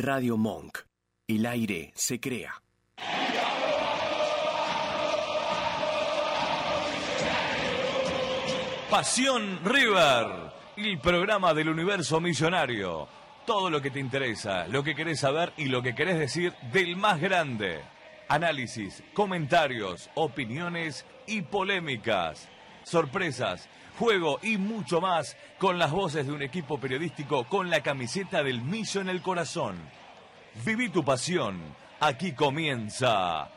[0.00, 0.78] Radio Monk.
[1.28, 2.54] El aire se crea.
[8.90, 13.08] Pasión River, el programa del universo millonario.
[13.44, 16.96] Todo lo que te interesa, lo que querés saber y lo que querés decir del
[16.96, 17.80] más grande.
[18.28, 22.48] Análisis, comentarios, opiniones y polémicas.
[22.84, 23.68] Sorpresas,
[24.00, 28.62] juego y mucho más con las voces de un equipo periodístico con la camiseta del
[28.62, 29.76] millo en el corazón.
[30.64, 31.60] Viví tu pasión.
[32.00, 33.50] Aquí comienza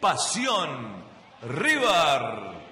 [0.00, 1.04] Pasión
[1.42, 2.71] River.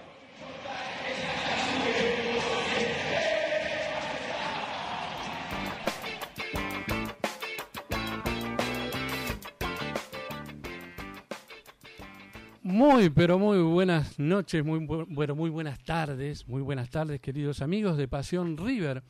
[12.70, 17.96] Muy, pero muy buenas noches, muy, bueno, muy buenas tardes, muy buenas tardes, queridos amigos
[17.96, 19.02] de Pasión River.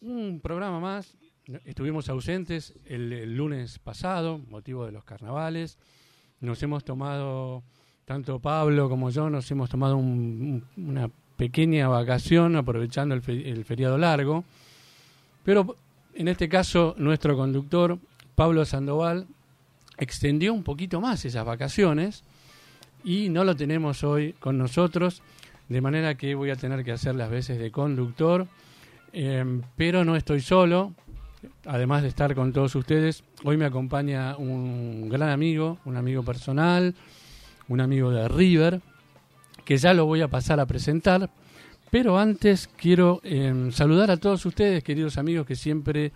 [0.00, 1.16] Un programa más.
[1.64, 5.78] Estuvimos ausentes el, lunes pasado, motivo de los carnavales.
[6.40, 7.62] Nos hemos tomado,
[8.04, 14.42] tanto Pablo como yo, nos hemos tomado una pequeña vacación aprovechando el, el feriado largo.
[15.44, 15.76] Pero
[16.14, 17.96] en este caso, nuestro conductor,
[18.34, 19.28] Pablo Sandoval,
[19.98, 22.24] extendió un poquito más esas vacaciones
[23.04, 25.22] y no lo tenemos hoy con nosotros,
[25.68, 28.46] de manera que voy a tener que hacer las veces de conductor,
[29.12, 30.92] em, pero no estoy solo,
[31.66, 36.94] además de estar con todos ustedes, hoy me acompaña un gran amigo, un amigo personal,
[37.68, 38.80] un amigo de River,
[39.64, 41.30] que ya lo voy a pasar a presentar,
[41.90, 46.12] pero antes quiero em, saludar a todos ustedes, queridos amigos, que siempre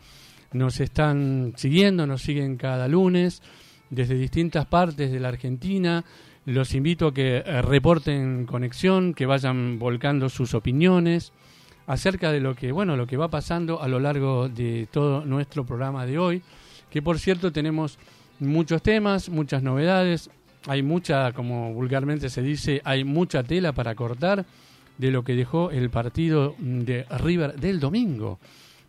[0.53, 3.43] nos están siguiendo, nos siguen cada lunes
[3.91, 6.05] desde distintas partes de la Argentina,
[6.47, 11.33] los invito a que eh, reporten conexión, que vayan volcando sus opiniones
[11.87, 15.67] acerca de lo que, bueno, lo que va pasando a lo largo de todo nuestro
[15.67, 16.43] programa de hoy,
[16.89, 17.99] que por cierto tenemos
[18.39, 20.31] muchos temas, muchas novedades,
[20.69, 24.45] hay mucha, como vulgarmente se dice, hay mucha tela para cortar
[24.99, 28.39] de lo que dejó el partido de River del domingo.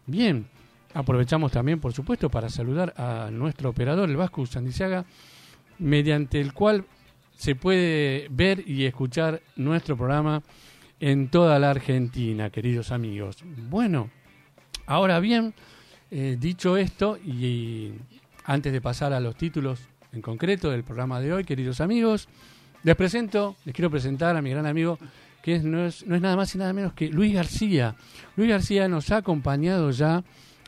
[0.05, 0.47] Bien,
[0.93, 5.05] aprovechamos también, por supuesto, para saludar a nuestro operador, el Vasco Sandizaga,
[5.79, 6.85] mediante el cual
[7.37, 10.41] se puede ver y escuchar nuestro programa
[10.99, 13.37] en toda la Argentina, queridos amigos.
[13.69, 14.09] Bueno,
[14.87, 15.53] ahora bien,
[16.09, 17.93] eh, dicho esto, y
[18.43, 19.79] antes de pasar a los títulos
[20.11, 22.27] en concreto del programa de hoy, queridos amigos,
[22.83, 24.97] les presento, les quiero presentar a mi gran amigo,
[25.43, 27.95] que no, es, nada más y nada menos que Luis García.
[28.35, 30.23] Luis García nos ha acompañado ya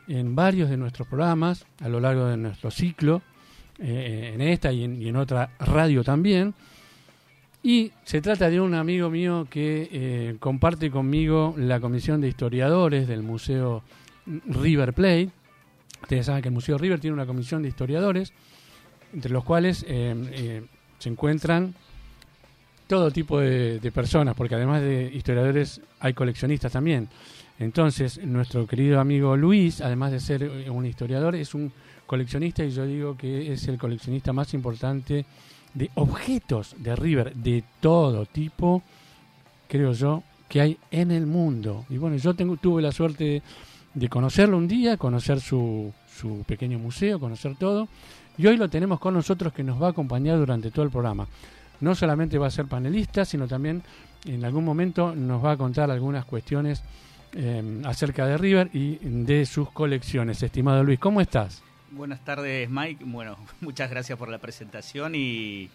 [0.08, 3.24] en varios de nuestros programas a lo largo de nuestro ciclo
[3.82, 6.54] eh, en esta y en, otra radio también.
[7.62, 13.08] Y se trata de un amigo mío que eh, comparte conmigo la comisión de historiadores
[13.08, 13.84] del Museo
[14.26, 15.30] River Plate.
[16.02, 18.34] Ustedes saben que el Museo River tiene una comisión de historiadores,
[19.14, 20.64] entre los cuales eh,
[20.98, 21.74] se encuentran
[22.90, 27.08] todo tipo de, personas, porque además de historiadores hay coleccionistas también.
[27.60, 31.72] Entonces, nuestro querido amigo Luis, además de ser un historiador, es un
[32.10, 35.28] coleccionista y yo digo que es el coleccionista más importante
[35.76, 38.82] de objetos de River de todo tipo,
[39.68, 41.86] creo yo, que hay en el mundo.
[41.88, 43.44] Y bueno, yo tengo, tuve la suerte
[43.94, 47.88] de conocerlo un día, conocer su, su pequeño museo, conocer todo.
[48.40, 51.28] Y hoy lo tenemos con nosotros que nos va a acompañar durante todo el programa.
[51.80, 53.84] No solamente va a ser panelista, sino también
[54.26, 56.82] en algún momento nos va a contar algunas cuestiones
[57.34, 60.42] eh, acerca de River y de sus colecciones.
[60.42, 61.69] Estimado Luis, ¿cómo estás?
[61.92, 63.04] Buenas tardes, Mike.
[63.06, 65.70] Bueno, muchas gracias por la presentación y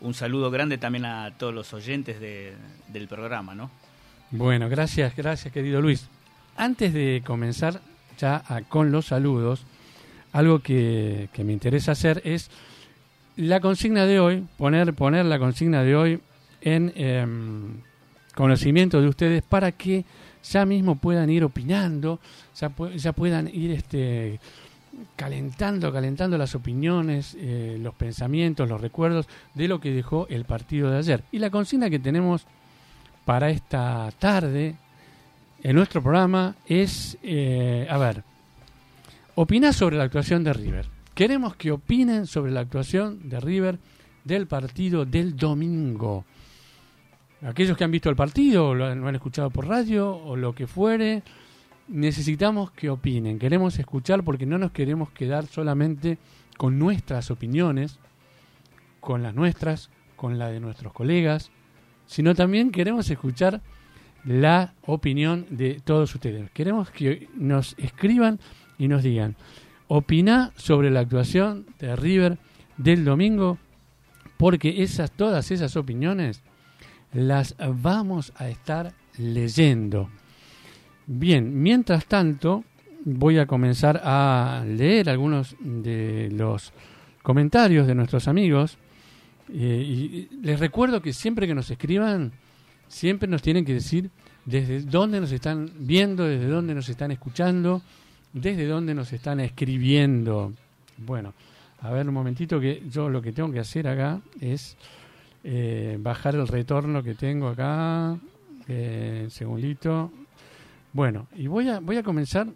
[0.00, 3.70] un saludo grande también a todos los oyentes del programa, ¿no?
[4.30, 6.08] Bueno, gracias, gracias, querido Luis.
[6.56, 7.80] Antes de comenzar
[8.18, 9.64] ya con los saludos,
[10.32, 12.50] algo que, me interesa hacer es
[13.36, 16.20] la consigna de hoy, poner, poner la consigna de hoy
[16.60, 17.80] en em,
[18.34, 20.04] conocimiento de ustedes para que
[20.42, 22.20] ya mismo puedan ir opinando,
[22.58, 24.40] ya, ya puedan ir este,
[25.16, 30.90] calentando, calentando las opiniones, eh, los pensamientos, los recuerdos de lo que dejó el partido
[30.90, 31.22] de ayer.
[31.32, 32.46] Y la consigna que tenemos
[33.24, 34.76] para esta tarde
[35.62, 38.22] en nuestro programa es, eh, a ver,
[39.34, 40.86] opinar sobre la actuación de River.
[41.14, 43.78] Queremos que opinen sobre la actuación de River
[44.24, 46.24] del partido del domingo.
[47.42, 51.22] Aquellos que han visto el partido, lo han escuchado por radio o lo que fuere,
[51.88, 56.18] necesitamos que opinen, queremos escuchar porque no nos queremos quedar solamente
[56.56, 57.98] con nuestras opiniones,
[59.00, 61.50] con las nuestras, con la de nuestros colegas,
[62.06, 63.60] sino también queremos escuchar
[64.24, 66.50] la opinión de todos ustedes.
[66.50, 68.40] Queremos que nos escriban
[68.78, 69.36] y nos digan,
[69.88, 72.38] Opina sobre la actuación de River
[72.76, 73.58] del domingo,
[74.36, 76.42] porque esas, todas esas opiniones
[77.12, 80.10] las vamos a estar leyendo.
[81.06, 82.64] Bien, mientras tanto,
[83.04, 86.72] voy a comenzar a leer algunos de los
[87.22, 88.76] comentarios de nuestros amigos.
[89.48, 92.32] Eh, y les recuerdo que siempre que nos escriban,
[92.88, 94.10] siempre nos tienen que decir
[94.44, 97.82] desde dónde nos están viendo, desde dónde nos están escuchando,
[98.32, 100.52] desde dónde nos están escribiendo.
[100.98, 101.34] Bueno,
[101.82, 104.76] a ver un momentito que yo lo que tengo que hacer acá es
[105.44, 108.18] eh, bajar el retorno que tengo acá.
[108.66, 110.10] Eh, segundito.
[110.96, 112.46] Bueno, y voy a, voy a comenzar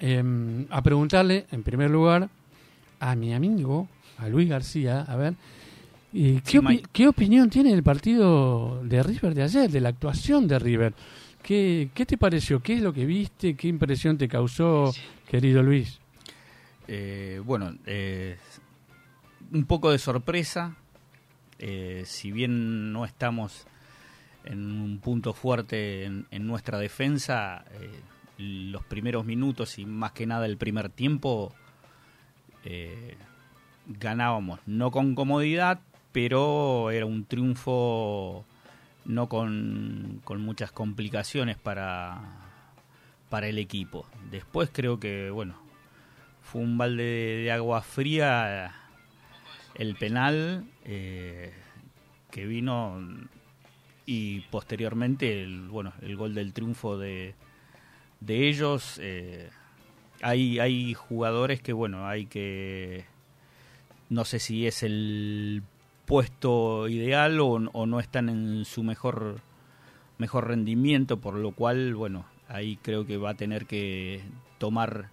[0.00, 2.28] em, a preguntarle, en primer lugar,
[2.98, 3.86] a mi amigo,
[4.16, 5.34] a Luis García, a ver,
[6.12, 10.94] ¿qué, ¿qué, opinión tiene del partido de River de ayer, de la actuación de River?
[11.40, 12.58] ¿Qué, ¿Qué te pareció?
[12.58, 13.54] ¿Qué es lo que viste?
[13.54, 14.92] ¿Qué impresión te causó,
[15.30, 16.00] querido Luis?
[16.88, 18.36] Eh, bueno, eh,
[19.52, 20.74] un poco de sorpresa,
[21.60, 23.68] eh, si bien no estamos
[24.48, 27.64] en un punto fuerte en, nuestra defensa,
[28.38, 31.54] los primeros minutos y más que nada el primer tiempo
[33.86, 35.80] ganábamos, no con comodidad,
[36.12, 38.44] pero era un triunfo
[39.04, 42.20] no con, con muchas complicaciones para,
[43.28, 44.06] para el equipo.
[44.30, 45.54] Después creo que, bueno,
[46.42, 48.74] fue un balde de, agua fría
[49.74, 51.52] el penal eh,
[52.30, 53.00] que vino
[54.10, 57.34] y posteriormente el, bueno, el gol del triunfo de,
[58.20, 58.98] de ellos.
[59.02, 59.50] Eh,
[60.22, 63.04] hay, hay jugadores que, bueno, hay que...
[64.08, 65.62] No sé si es el
[66.06, 69.42] puesto ideal o, no están en su mejor
[70.16, 74.22] mejor rendimiento, por lo cual, bueno, ahí creo que va a tener que
[74.56, 75.10] tomar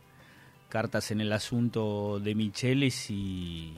[0.70, 3.74] cartas en el asunto de Michelis y,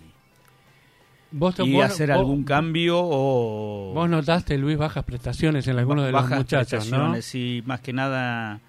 [1.31, 3.91] y hacer algún cambio o...
[3.93, 7.21] Vos notaste, Luis, bajas prestaciones en algunos de los muchachos, ¿no?
[7.21, 8.59] Sí, más que nada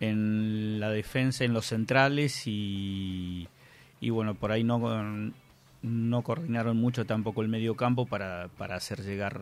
[0.00, 3.48] en la defensa, en los centrales y,
[4.00, 4.78] y bueno, por ahí no
[5.82, 9.40] no coordinaron mucho tampoco el medio campo para, para hacer llegar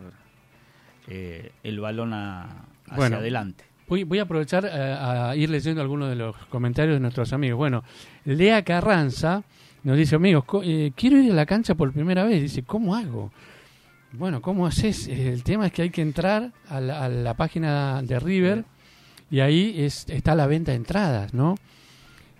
[1.07, 3.65] eh, el balón a, hacia adelante.
[3.87, 7.57] Voy, voy a aprovechar eh, a, ir leyendo algunos de los comentarios de nuestros amigos.
[7.57, 7.83] Bueno,
[8.23, 9.43] Lea Carranza
[9.89, 12.43] nos dice, amigos, eh, quiero ir a la cancha por primera vez.
[12.43, 13.31] Dice, ¿cómo hago?
[14.11, 15.07] Bueno, ¿cómo haces?
[15.07, 18.65] El tema es que hay que entrar a la, página de River
[19.31, 21.55] y ahí es, está la venta de entradas, ¿no?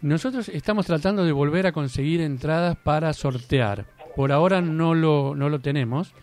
[0.04, 3.88] Nosotros estamos tratando de volver a conseguir entradas para sortear.
[4.16, 6.14] Por ahora no lo, no lo tenemos,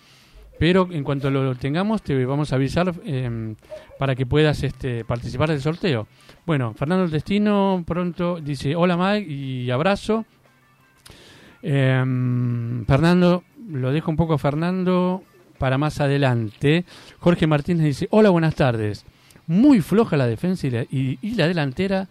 [0.60, 3.56] pero en cuanto lo tengamos te vamos a avisar em,
[3.98, 6.06] para que puedas este, participar del sorteo.
[6.46, 10.24] Bueno, Fernando Destino pronto dice hola Mike y abrazo.
[11.62, 15.22] Em, Fernando, lo dejo un poco a Fernando
[15.58, 16.84] para más adelante.
[17.18, 19.04] Jorge Martínez dice hola, buenas tardes.
[19.46, 22.08] Muy floja la defensa y la delantera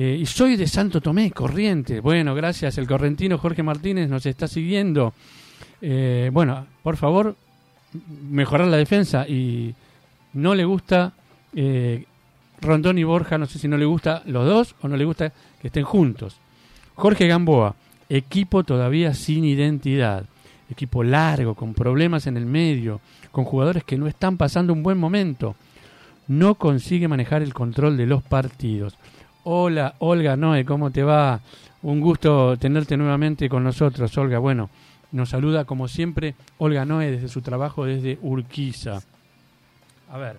[0.00, 1.98] eh, y soy de Santo Tomé, Corriente.
[1.98, 2.78] Bueno, gracias.
[2.78, 5.12] El correntino Jorge Martínez nos está siguiendo.
[5.80, 7.34] Eh, bueno, por favor,
[8.30, 9.26] mejorar la defensa.
[9.26, 9.74] Y
[10.34, 11.14] no le gusta
[11.52, 12.04] eh,
[12.60, 15.32] Rondón y Borja, no sé si no le gusta los dos o no le gusta
[15.60, 16.36] que estén juntos.
[16.94, 17.74] Jorge Gamboa,
[18.08, 20.24] equipo todavía sin identidad.
[20.70, 23.00] Equipo largo, con problemas en el medio,
[23.32, 25.56] con jugadores que no están pasando un buen momento.
[26.26, 28.98] No consigue manejar el control de los partidos.
[29.44, 31.40] Hola, Olga Noé, ¿cómo te va?
[31.82, 34.38] Un gusto tenerte nuevamente con nosotros, Olga.
[34.38, 34.68] Bueno,
[35.12, 39.00] nos saluda como siempre Olga Noé desde su trabajo desde Urquiza.
[40.10, 40.38] A ver,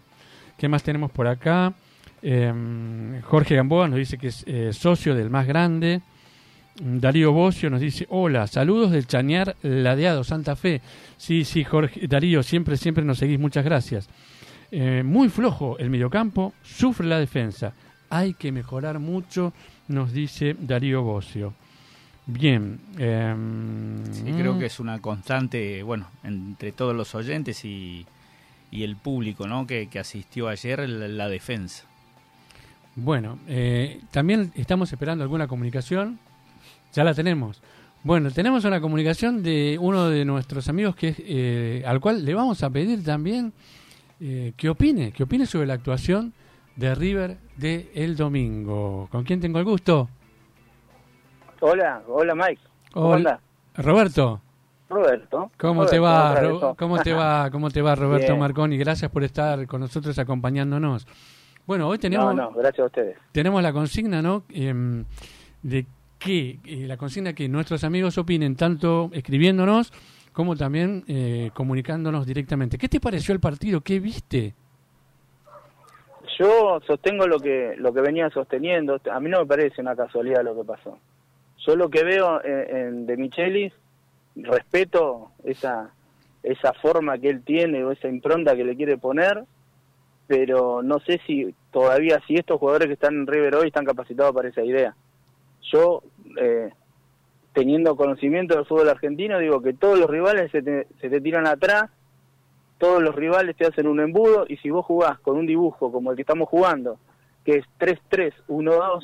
[0.58, 1.74] ¿qué más tenemos por acá?
[2.22, 6.02] Em, Jorge Gamboa nos dice que es eh, socio del más grande.
[6.82, 10.82] Darío Bocio nos dice, hola, saludos del Chañar Ladeado, Santa Fe.
[11.18, 14.10] Sí, sí, Jorge, Darío, siempre, siempre nos seguís, muchas gracias.
[14.72, 17.74] Eh, muy flojo el mediocampo, sufre la defensa
[18.10, 19.54] hay que mejorar mucho,
[19.88, 21.54] nos dice Darío Bocio.
[22.26, 22.80] Bien.
[22.98, 28.06] Em, creo que es una constante, bueno, entre todos los oyentes y,
[28.72, 29.66] el público ¿no?
[29.66, 31.86] que, asistió ayer, la, defensa.
[32.96, 36.20] Bueno, eh, también estamos esperando alguna comunicación.
[36.94, 37.62] Ya la tenemos.
[38.04, 42.64] Bueno, tenemos una comunicación de uno de nuestros amigos que eh, al cual le vamos
[42.64, 43.52] a pedir también
[44.22, 46.34] eh, que opine, que opine sobre la actuación
[46.76, 49.10] de River de el domingo.
[49.12, 50.08] ¿Con quién tengo el gusto?
[51.60, 52.62] Hola, hola Mike.
[52.94, 53.40] hola.
[53.76, 54.42] Roberto.
[54.90, 55.52] Roberto.
[55.58, 56.42] ¿Cómo te va?
[56.78, 57.50] ¿Cómo te va?
[57.52, 58.78] ¿Cómo te va Roberto Marconi?
[58.78, 61.06] Gracias por estar con nosotros acompañándonos.
[61.68, 63.18] Bueno, hoy tenemos No, no, gracias a ustedes.
[63.32, 64.44] Tenemos la consigna, ¿no?
[64.50, 65.06] Em,
[65.62, 65.86] de
[66.20, 69.92] que eh, la consigna que nuestros amigos opinen, tanto escribiéndonos
[70.34, 72.78] como también eh, comunicándonos directamente.
[72.78, 73.82] ¿Qué te pareció el partido?
[73.82, 74.54] ¿Qué viste?
[76.38, 79.02] Yo sostengo lo que lo que venía sosteniendo.
[79.12, 81.00] A mí no me parece una casualidad lo que pasó.
[81.66, 83.74] Yo lo que veo en, en De Michelis,
[84.36, 85.92] respeto esa
[86.44, 89.44] esa forma que él tiene o esa impronta que le quiere poner,
[90.28, 94.34] pero no sé si todavía si estos jugadores que están en River hoy están capacitados
[94.34, 94.96] para esa idea.
[95.72, 96.04] Yo
[96.40, 96.72] eh,
[97.54, 101.48] teniendo conocimiento del fútbol argentino digo que todos los rivales se te, se te tiran
[101.48, 101.90] atrás
[102.80, 106.10] todos los rivales te hacen un embudo y si vos jugás con un dibujo como
[106.10, 106.98] el que estamos jugando,
[107.46, 109.04] que es 3-3, 1-2,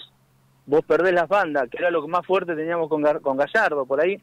[0.66, 4.02] vos perdés las bandas, que era lo que más fuerte teníamos con, con Gallardo por
[4.02, 4.20] ahí.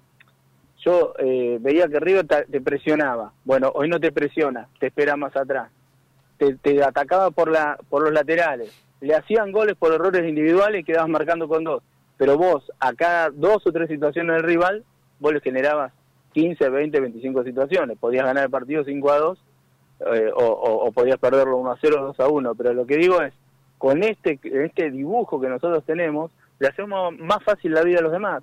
[0.79, 3.33] Yo eh, veía que River te, presionaba.
[3.45, 5.71] Bueno, hoy no te presiona, te espera más atrás.
[6.39, 8.75] Te, te, atacaba por, la, por los laterales.
[9.01, 11.83] Le hacían goles por errores individuales y quedabas marcando con dos.
[12.17, 14.85] Pero vos, a cada dos o tres situaciones del rival,
[15.19, 15.93] vos le generabas
[16.33, 17.99] 15, 20, 25 situaciones.
[17.99, 19.39] Podías ganar el partido 5 a 2
[20.15, 22.55] eh, o, podías perderlo 1 a 0 o 2 a 1.
[22.55, 23.33] Pero lo que digo es,
[23.79, 28.13] con este, este dibujo que nosotros tenemos, le hacemos más fácil la vida a los
[28.13, 28.43] demás.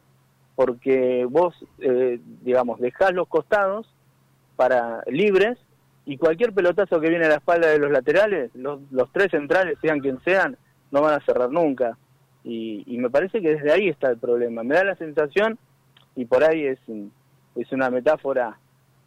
[0.55, 3.87] Porque vos, eh, digamos, dejás los costados
[4.55, 5.57] para libres
[6.05, 9.77] y cualquier pelotazo que viene a la espalda de los laterales, los, los tres centrales,
[9.81, 10.57] sean quien sean,
[10.91, 11.97] no van a cerrar nunca.
[12.43, 14.63] Y, y me parece que desde ahí está el problema.
[14.63, 15.57] Me da la sensación,
[16.15, 16.79] y por ahí es
[17.55, 18.57] es una metáfora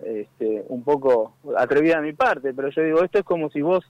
[0.05, 3.85] este, un poco atrevida de mi parte, pero yo digo, esto es como si vos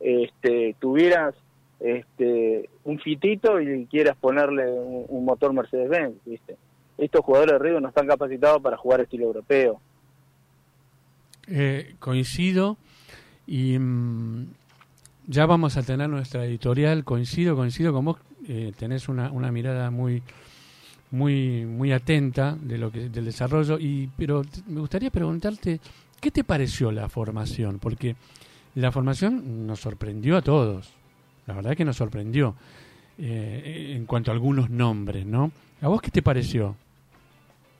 [0.00, 1.34] este, tuvieras
[1.80, 6.56] este, un fitito y quieras ponerle un, motor Mercedes-Benz, ¿viste?
[6.98, 9.80] Estos jugadores de Río no están capacitados para jugar estilo europeo.
[11.48, 12.76] Eh, coincido
[13.46, 14.46] y mm,
[15.26, 19.90] ya vamos a tener nuestra editorial, coincido, coincido con vos, eh, tenés una, una mirada
[19.90, 20.22] muy
[21.10, 23.78] muy muy atenta de lo que del desarrollo.
[23.78, 25.80] Y pero me gustaría preguntarte
[26.20, 28.16] qué te pareció la formación porque
[28.74, 30.92] la formación nos sorprendió a todos.
[31.46, 32.54] La verdad que nos sorprendió
[33.16, 36.74] eh, en cuanto a algunos nombres no a vos qué te pareció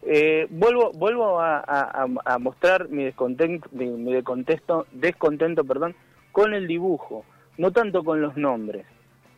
[0.03, 5.97] eh, vuelvo vuelvo a, a, mostrar mi descontento mi descontento, descontento perdón
[6.31, 7.25] con el dibujo
[7.59, 8.87] no tanto con los nombres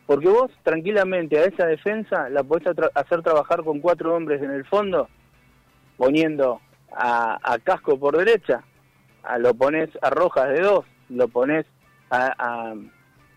[0.07, 4.65] porque vos tranquilamente a esa defensa la podés hacer trabajar con cuatro hombres en el
[4.65, 5.09] fondo,
[5.97, 6.61] poniendo
[6.91, 8.63] a, Casco por derecha,
[9.21, 11.65] a, lo pones a Rojas de dos, lo pones
[12.09, 12.73] a,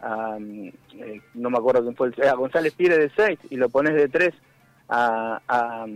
[0.02, 4.08] eh, no me acuerdo quién fue, a González Pires de seis y lo pones de
[4.08, 4.32] tres
[4.88, 5.86] a, a,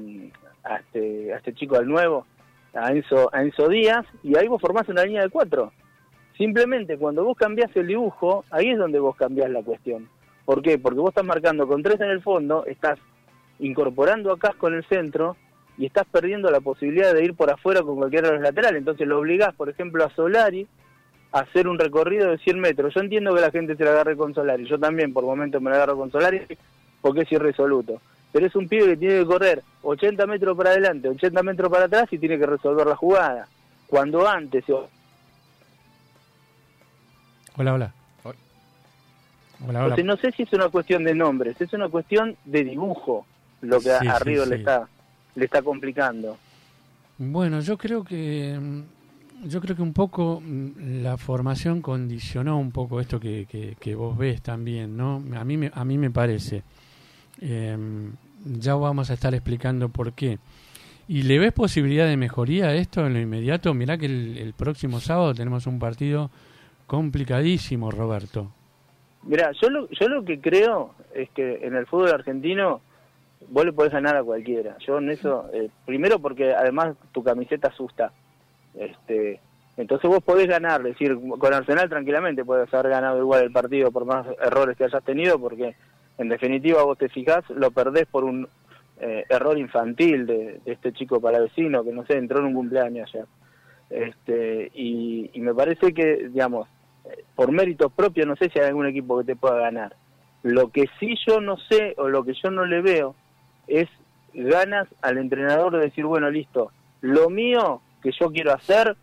[0.81, 2.27] este, a este chico al nuevo,
[2.75, 5.73] a Enzo, a Enzo Díaz, y ahí vos formás una línea de cuatro.
[6.37, 10.09] Simplemente cuando vos cambiás el dibujo, ahí es donde vos cambiás la cuestión.
[10.45, 10.79] ¿Por qué?
[10.79, 12.99] Porque vos estás marcando con tres en el fondo, estás
[13.59, 15.37] incorporando a Casco en el centro
[15.79, 18.79] y estás perdiendo la posibilidad de ir por afuera con cualquiera de los laterales.
[18.79, 20.67] Entonces lo obligás, por ejemplo, a Solari
[21.33, 22.95] a hacer un recorrido de 100 metros.
[22.95, 24.67] Yo entiendo que la gente se la agarre con Solari.
[24.69, 26.43] Yo también por momentos me la agarro con Solari
[27.01, 28.01] porque es irresoluto.
[28.31, 31.87] Pero es un pibe que tiene que correr 80 metros para adelante, 80 metros para
[31.87, 33.49] atrás y tiene que resolver la jugada.
[33.87, 34.65] Cuando antes...
[37.57, 38.04] Hola, hola
[39.67, 43.27] no sé si es una cuestión de nombres, es una cuestión de dibujo
[43.63, 44.89] lo que a River le está
[45.35, 46.37] le está complicando.
[47.19, 48.59] Bueno, yo creo que
[49.45, 53.47] yo creo que un poco mm, la formación condicionó un poco esto que,
[53.79, 55.23] que, vos ves también, ¿no?
[55.37, 56.63] A mí me, a mí me parece.
[57.41, 58.13] Em,
[58.45, 60.39] ya vamos a estar explicando por qué.
[61.07, 63.75] ¿Y le ves posibilidad de mejoría a esto en lo inmediato?
[63.75, 66.31] Mirá que el próximo sábado tenemos un partido
[66.87, 68.51] complicadísimo, Roberto.
[69.27, 72.83] Mira, yo lo, yo lo que creo es que en el fútbol argentino
[73.49, 74.77] vos le podés ganar a cualquiera.
[74.87, 78.13] Yo en eso, eh, primero porque además tu camiseta asusta.
[78.75, 79.41] Este,
[79.77, 83.91] entonces vos podés ganar, es decir, con Arsenal tranquilamente podés haber ganado igual el partido
[83.91, 85.75] por más errores que hayas tenido, porque
[86.19, 88.49] en definitiva vos te fijás, lo perdés por un
[89.01, 93.27] eh, error infantil de, este chico palavecino que no sé, entró en un cumpleaños ayer.
[93.91, 96.69] Este, y me parece que, digamos,
[97.35, 99.97] por méritos propios no sé si hay algún equipo que te pueda ganar.
[100.43, 103.15] Lo que sí yo no sé o lo que yo no le veo
[103.67, 103.89] es
[104.35, 106.71] ganas al entrenador de decir, bueno, listo,
[107.01, 108.97] lo mío que yo quiero hacer,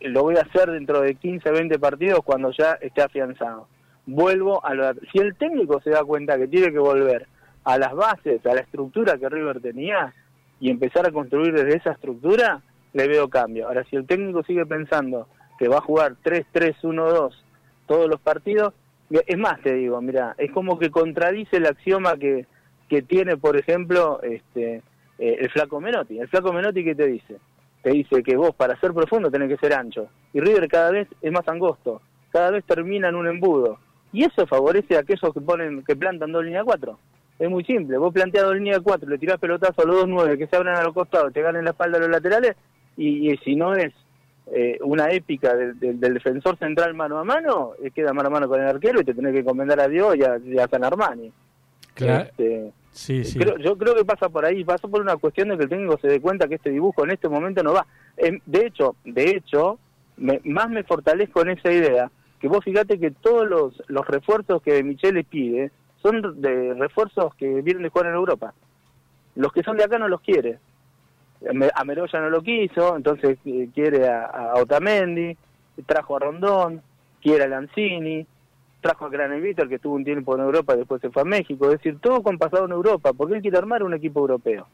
[0.00, 3.68] lo voy a hacer dentro de 15, 20 partidos cuando ya esté afianzado.
[4.06, 4.92] Vuelvo a lo...
[5.12, 7.26] Si el técnico se da cuenta que tiene que volver
[7.64, 10.14] a las bases, a la estructura que River tenía
[10.60, 12.62] y empezar a construir desde esa estructura,
[12.92, 13.66] le veo cambio.
[13.66, 17.32] Ahora, si el técnico sigue pensando que va a jugar 3-3-1-2
[17.86, 18.74] todos los partidos.
[19.10, 22.46] Es más, te digo, mira, es como que contradice el axioma que,
[22.88, 24.82] que tiene, por ejemplo, este,
[25.18, 26.18] eh, el flaco Menotti.
[26.18, 27.36] El flaco Menotti, ¿qué te dice?
[27.82, 30.08] Te dice que vos para ser profundo tenés que ser ancho.
[30.32, 32.00] Y River cada vez es más angosto,
[32.32, 33.78] cada vez termina en un embudo.
[34.12, 36.98] Y eso favorece a aquellos que ponen que plantan dos líneas cuatro.
[37.38, 40.38] Es muy simple, vos planteas dos líneas cuatro, le tirás pelotazo a los dos nueve
[40.38, 42.54] que se abran a los costados, te ganen la espalda a los laterales,
[42.96, 43.92] y, si no es
[44.46, 48.60] eh, una épica del defensor central mano a mano, eh, queda mano a mano con
[48.60, 51.32] el arquero y te tenés que encomendar a Dios y a, San Armani.
[51.94, 52.24] Claro.
[52.24, 53.38] Este, sí, sí.
[53.38, 56.08] yo creo que pasa por ahí, pasa por una cuestión de que el técnico se
[56.08, 57.86] dé cuenta que este dibujo en este momento no va.
[58.16, 59.78] Em, de hecho, de hecho,
[60.16, 64.82] más me fortalezco en esa idea, que vos fíjate que todos los, los refuerzos que
[64.82, 65.70] Michele pide
[66.02, 68.52] son de refuerzos que vienen de jugar en Europa.
[69.36, 70.58] Los que son de acá no los quiere.
[71.74, 75.36] A Meroya no lo quiso, entonces eh, quiere a, Otamendi,
[75.86, 76.82] trajo a Rondón,
[77.22, 78.26] quiere a Lanzini,
[78.80, 81.26] trajo a Granevito, el que estuvo un tiempo en Europa y después se fue a
[81.26, 81.66] México.
[81.66, 84.66] Es decir, todo con pasado en Europa, porque él quiere armar un equipo europeo.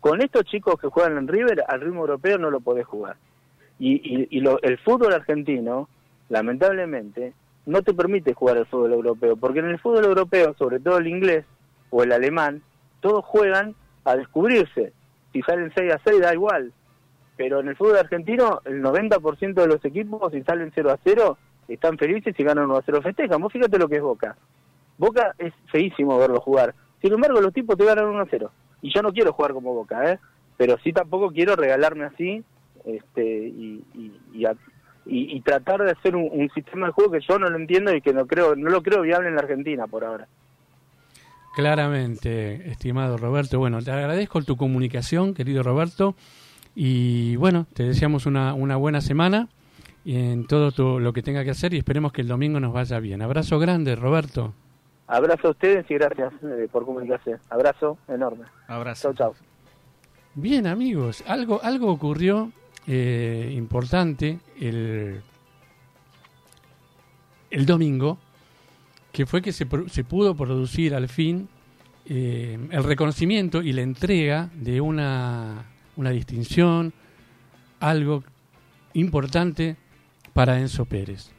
[0.00, 3.16] Con estos chicos que juegan en River, al ritmo europeo no lo podés jugar.
[3.78, 5.88] Y, y, el fútbol argentino,
[6.28, 7.32] lamentablemente,
[7.66, 11.06] no te permite jugar el fútbol europeo, porque en el fútbol europeo, sobre todo el
[11.06, 11.44] inglés
[11.90, 12.62] o el alemán,
[13.00, 14.92] todos juegan a descubrirse.
[15.38, 16.72] Si salen 6 a 6 da igual,
[17.36, 21.38] pero en el fútbol argentino el 90% de los equipos si salen 0 a 0
[21.68, 23.40] están felices y ganan 1 a 0 festejan.
[23.40, 24.36] Vos fíjate lo que es Boca.
[24.96, 26.74] Boca es feísimo verlo jugar.
[27.00, 28.50] Sin embargo, los tipos te ganan 1 a 0.
[28.82, 30.18] Y yo no quiero jugar como Boca, ¿eh?
[30.56, 32.42] Pero sí tampoco quiero regalarme así
[32.84, 34.48] este, y, y,
[35.06, 38.12] y, tratar de hacer un, sistema de juego que yo no lo entiendo y que
[38.12, 40.26] no creo no lo creo viable en la Argentina por ahora.
[41.58, 43.58] Claramente, estimado Roberto.
[43.58, 46.14] Bueno, te agradezco tu comunicación, querido Roberto.
[46.76, 49.48] Y bueno, te deseamos una, una buena semana
[50.04, 53.22] en todo lo que tenga que hacer y esperemos que el domingo nos vaya bien.
[53.22, 54.54] Abrazo grande, Roberto.
[55.08, 57.38] Abrazo a ustedes y gracias eh, por comunicarse.
[57.50, 58.44] Abrazo enorme.
[58.68, 59.12] Abrazo.
[59.14, 59.34] Chau, chau.
[60.36, 62.52] Bien, amigos, algo, algo ocurrió
[62.86, 65.22] eh, importante el,
[67.50, 68.18] el domingo,
[69.12, 71.48] que fue que se, pudo producir al fin
[72.06, 75.66] eh, el reconocimiento y la entrega de una,
[75.96, 76.92] una distinción,
[77.80, 78.24] algo
[78.94, 79.76] importante
[80.32, 81.30] para Enzo Pérez.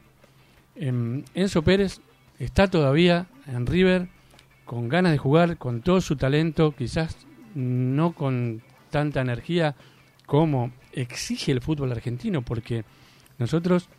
[0.75, 2.01] Em, Enzo Pérez
[2.37, 4.09] está todavía en River
[4.65, 7.17] con ganas de jugar, con todo su talento, quizás
[7.55, 9.75] no con tanta energía
[10.25, 12.83] como exige el fútbol argentino, porque
[13.37, 13.89] nosotros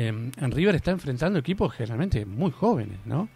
[0.00, 3.28] em, en River está enfrentando equipos generalmente muy jóvenes, ¿no?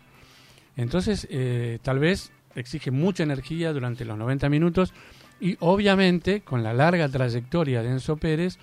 [0.76, 4.92] Entonces, eh, tal vez exige mucha energía durante los 90 minutos
[5.40, 8.58] y obviamente con la larga trayectoria de Enzo Pérez,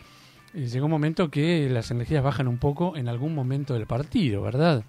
[0.54, 4.42] eh, llega un momento que las energías bajan un poco en algún momento del partido,
[4.42, 4.84] ¿verdad?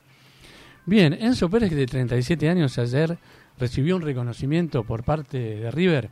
[0.87, 3.19] Bien, Enzo Pérez, de 37 años, ayer
[3.59, 6.11] recibió un reconocimiento por parte de River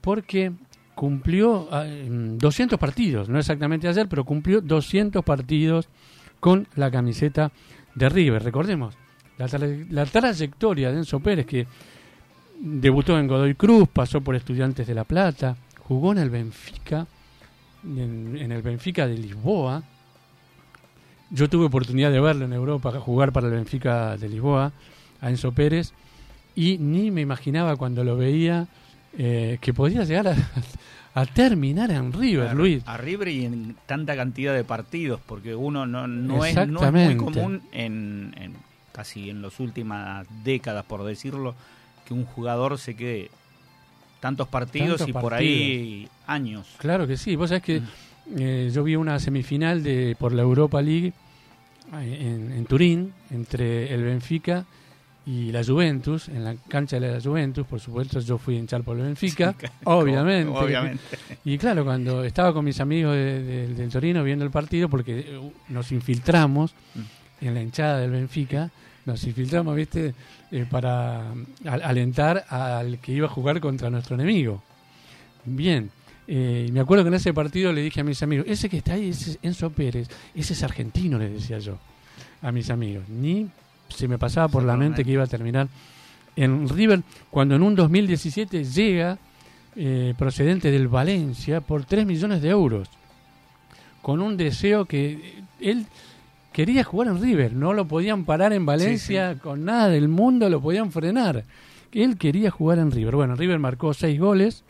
[0.00, 0.52] porque
[0.94, 5.88] cumplió 200 ah, partidos, no exactamente ayer, pero cumplió 200 partidos
[6.40, 7.52] con la camiseta
[7.94, 8.42] de River.
[8.42, 8.96] Recordemos,
[9.38, 11.66] la, trayectoria de Enzo Pérez, que
[12.60, 17.06] debutó en Godoy Cruz, pasó por Estudiantes de La Plata, jugó en el Benfica,
[17.84, 19.82] en, el Benfica de Lisboa.
[21.30, 24.72] Yo tuve oportunidad de verlo en Europa, jugar para el Benfica de Lisboa,
[25.20, 25.92] a Enzo Pérez,
[26.54, 28.66] y ni me imaginaba cuando lo veía
[29.20, 30.32] eh, que podía llegar
[31.14, 32.84] a, terminar en River, Luis.
[32.86, 36.56] A River y en tanta cantidad de partidos, porque uno no, no, es,
[36.92, 38.32] muy común en,
[38.92, 41.56] casi en las últimas décadas, por decirlo,
[42.06, 43.32] que un jugador se quede
[44.20, 46.68] tantos partidos y por ahí años.
[46.78, 47.84] Claro que sí, vos sabés que mm.
[48.38, 51.12] eh, yo vi una semifinal de por la Europa League
[51.92, 54.64] eh, en Turín entre el Benfica
[55.28, 58.96] y la Juventus, en la cancha de la Juventus, por supuesto, yo fui hinchar por
[58.96, 60.50] el Benfica, obviamente.
[60.50, 61.02] obviamente.
[61.44, 65.92] Y claro, cuando estaba con mis amigos del Torino viendo el partido, porque eh, nos
[65.92, 67.44] infiltramos mm.
[67.44, 68.70] en la hinchada del Benfica,
[69.04, 70.14] nos infiltramos, viste,
[70.50, 71.30] eh, para
[71.66, 74.62] alentar al que iba a jugar contra nuestro enemigo.
[75.44, 75.90] Bien,
[76.26, 78.94] eh, me acuerdo que en ese partido le dije a mis amigos, ese que está
[78.94, 81.78] ahí es Enzo Pérez, ese es argentino, le decía yo
[82.40, 83.06] a mis amigos.
[83.10, 83.50] Ni
[83.88, 85.68] se me pasaba por la mente que iba a terminar
[86.36, 89.18] en River, cuando en un 2017 llega
[89.74, 92.88] eh, procedente del Valencia por 3 millones de euros,
[94.02, 95.86] con un deseo que él
[96.52, 100.60] quería jugar en River, no lo podían parar en Valencia con nada del mundo, lo
[100.60, 101.44] podían frenar.
[101.92, 103.16] Él quería jugar en River.
[103.16, 104.64] Bueno, River marcó 6 goles.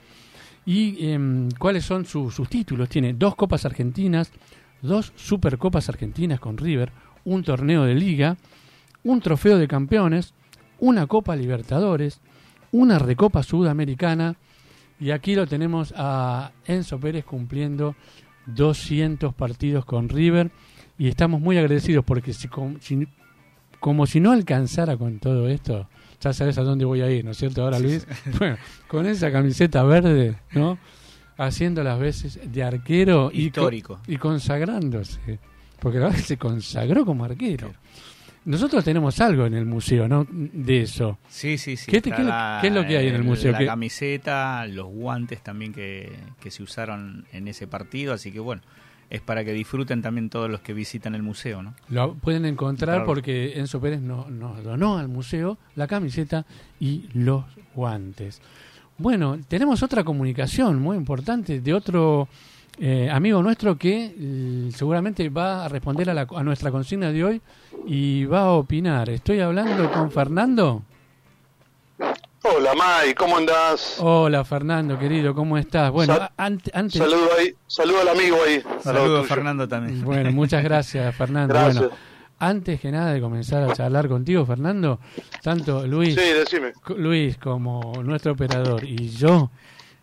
[0.65, 2.91] ¿Y em, cuáles son sus títulos?
[2.91, 4.31] Tiene dos Copas Argentinas,
[4.83, 6.93] dos Supercopas Argentinas con River,
[7.25, 8.37] un torneo de liga
[9.09, 10.35] un trofeo de campeones,
[10.79, 12.21] una Copa Libertadores,
[12.73, 14.37] una Recopa Sudamericana
[15.01, 17.97] y aquí lo tenemos a Enzo Pérez cumpliendo
[18.47, 20.51] 200 partidos con River
[20.99, 22.49] y estamos muy agradecidos porque si,
[23.81, 25.89] como si no alcanzara con todo esto,
[26.21, 28.07] ya sabes a dónde voy a ir, ¿no es cierto ahora Luis?
[28.39, 30.79] Bueno, con esa camiseta verde, ¿no?
[31.39, 35.39] Haciendo las veces de arquero histórico y, consagrándose,
[35.81, 37.73] porque la se consagró como arquero.
[38.49, 40.27] Nosotros tenemos algo en el museo, ¿no?
[40.31, 41.19] De eso.
[41.29, 41.91] Sí, sí, sí.
[41.91, 43.53] ¿Qué, es lo que hay en el museo?
[43.53, 48.63] La camiseta, los guantes también que, que se usaron en ese partido, así que bueno,
[49.11, 51.75] es para que disfruten también todos los que visitan el museo, ¿no?
[51.91, 56.47] Lo pueden encontrar porque Enzo Pérez nos donó al museo la camiseta
[56.81, 58.41] y los guantes.
[58.97, 62.29] Bueno, tenemos otra comunicación muy importante de otro
[62.81, 67.43] eh, amigo nuestro que seguramente va a responder a, a nuestra consigna de hoy
[67.87, 69.11] y va a opinar.
[69.11, 70.83] Estoy hablando con Fernando.
[72.43, 73.97] Hola May, ¿cómo andás?
[73.99, 75.91] Hola Fernando, querido, ¿cómo estás?
[75.91, 76.73] Bueno, antes...
[76.93, 78.63] Saludo ahí, saludo al amigo ahí.
[78.81, 80.05] Saludo a Fernando también.
[80.05, 81.55] Bueno, muchas gracias Fernando.
[81.61, 81.91] Bueno,
[82.39, 85.01] antes que nada de comenzar a charlar contigo, Fernando,
[85.43, 86.17] tanto Luis,
[86.97, 89.51] Luis como nuestro operador y yo,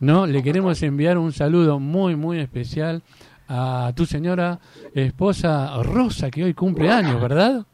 [0.06, 0.28] ¿no?
[0.28, 3.02] Le queremos enviar un saludo muy, muy especial
[3.48, 4.60] a tu señora
[4.94, 7.66] esposa Rosa, que hoy cumple años, ¿verdad?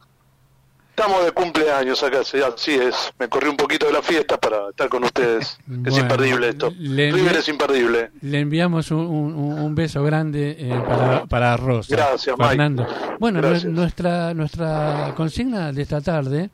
[0.89, 3.11] Estamos de cumpleaños acá, así es.
[3.17, 5.57] Me corrí un poquito de la fiesta para estar con ustedes.
[5.85, 6.69] es imperdible esto.
[6.69, 8.11] River es imperdible.
[8.21, 11.95] Le enviamos un, beso grande eh, para, para, Rosa.
[11.95, 12.85] Gracias, Fernando.
[13.19, 16.49] Bueno, nuestra nuestra consigna de esta tarde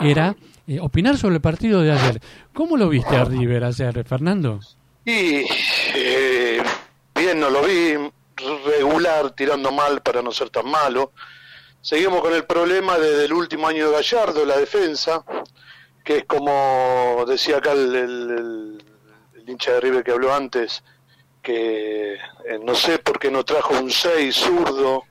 [0.00, 0.34] era
[0.66, 2.20] eh, opinar sobre el partido de ayer.
[2.54, 4.60] ¿Cómo lo viste a River ayer, Fernando?
[5.04, 5.44] Y
[5.94, 6.62] eh,
[7.14, 7.94] bien, no lo vi
[8.64, 11.12] regular, tirando mal para no ser tan malo.
[11.80, 15.24] Seguimos con el problema desde el último año de Gallardo, la defensa,
[16.04, 18.84] que es como decía acá el,
[19.46, 20.84] hincha de River que habló antes,
[21.42, 25.04] que eh, no sé por qué no trajo un 6 zurdo.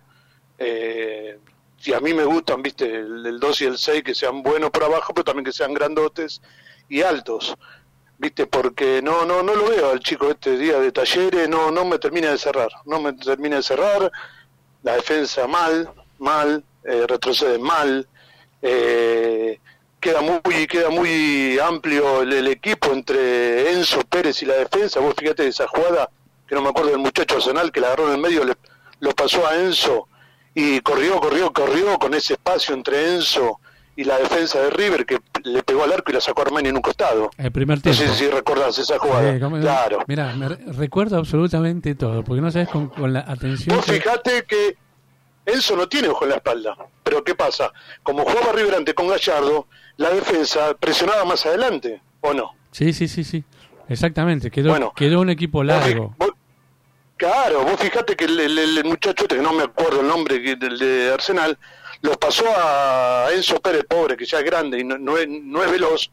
[0.60, 1.40] Eh,
[1.84, 4.84] y a mí me gustan, viste, el, 2 y el 6 que sean buenos por
[4.84, 6.42] abajo, pero también que sean grandotes
[6.88, 7.56] y altos.
[8.20, 11.86] Viste, porque no no no lo veo al chico este día de talleres, no no
[11.86, 14.12] me termina de cerrar, no me termina de cerrar.
[14.84, 18.06] La defensa mal, mal, eh, retrocede mal,
[18.62, 19.58] eh,
[20.02, 25.00] queda muy queda muy amplio el, equipo entre Enzo Pérez y la defensa.
[25.00, 26.10] Vos fíjate esa jugada,
[26.46, 28.56] que no me acuerdo del muchacho Arsenal que la agarró en el medio, le,
[29.00, 30.10] lo pasó a Enzo
[30.54, 33.62] y corrió, corrió, corrió con ese espacio entre Enzo
[33.96, 36.76] y la defensa de River que le pegó al arco y la sacó Armani en
[36.76, 37.30] un costado.
[37.38, 38.02] El primer tiempo.
[38.02, 39.38] No sé si recordás esa jugada.
[39.60, 40.04] claro.
[40.08, 43.76] Mira, me recuerdo absolutamente todo, porque no sabes con, la atención.
[43.76, 44.78] Vos fíjate que
[45.46, 46.78] Enzo no tiene ojo en la espalda.
[47.04, 47.72] Pero ¿qué pasa?
[48.04, 52.54] Como jugaba River ante con Gallardo, la defensa presionaba más adelante, ¿o no?
[52.72, 53.44] Sí, sí, sí, sí.
[53.88, 54.52] Exactamente.
[54.52, 56.16] Quedó, quedó un equipo largo.
[57.18, 61.12] claro, vos fijate que el, muchacho este, que no me acuerdo el nombre del de
[61.12, 61.58] Arsenal,
[62.02, 65.72] lo pasó a Enzo Pérez, pobre, que ya es grande y no, es, no es
[65.72, 66.12] veloz,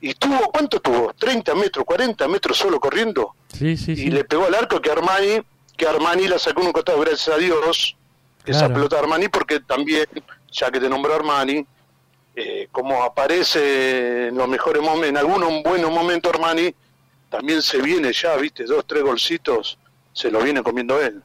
[0.00, 1.14] y tuvo, ¿cuánto tuvo?
[1.16, 3.36] 30 metros, 40 metros solo corriendo.
[3.56, 5.40] Sí, sí, y le pegó al arco que Armani,
[5.76, 7.96] que Armani la sacó en un costado, gracias a Dios,
[8.44, 10.06] esa pelota de Armani, porque también,
[10.50, 11.64] ya que te nombró Armani,
[12.34, 16.74] eh, como aparece en los mejores momentos, en algunos buenos momentos Armani,
[17.30, 19.78] también se viene ya, viste, dos, tres golcitos,
[20.12, 21.22] se lo viene comiendo él.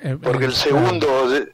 [0.00, 1.53] Eh, porque el eh, segundo, de,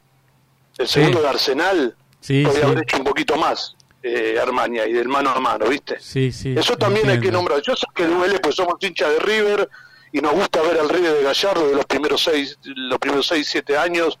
[0.77, 3.75] el segundo de Arsenal podría haber hecho un poquito más.
[4.03, 5.99] Eh, Armani y del mano a mano, ¿viste?
[5.99, 6.55] Sí, sí.
[6.57, 7.61] Eso también hay que nombrar.
[7.61, 9.69] Yo sé que duele, pues somos hinchas de River
[10.11, 13.47] y nos gusta ver al River de Gallardo de los primeros seis, los primeros seis,
[13.47, 14.17] siete años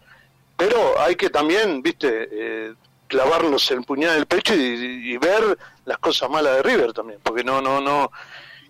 [0.61, 2.73] pero hay que también, viste, eh,
[3.07, 7.63] clavarlos en puñal del pecho y, ver las cosas malas de River también, porque no,
[7.63, 8.11] no, no.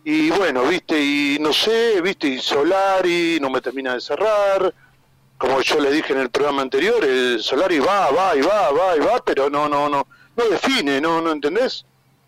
[0.05, 4.73] Y bueno, viste, y no sé, viste, y Solari no me termina de cerrar.
[5.41, 8.95] Como yo le dije en el programa anterior, el Solari va, va y va, va
[8.95, 10.05] y va, pero no, no, no,
[10.37, 11.83] no define, ¿no, no entendés?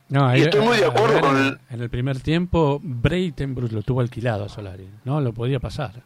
[0.09, 1.59] No, y estoy muy de acuerdo con el...
[1.69, 5.21] En el primer tiempo, Breitenbrus lo tuvo alquilado a Solari, ¿no?
[5.21, 6.01] Lo podía pasar.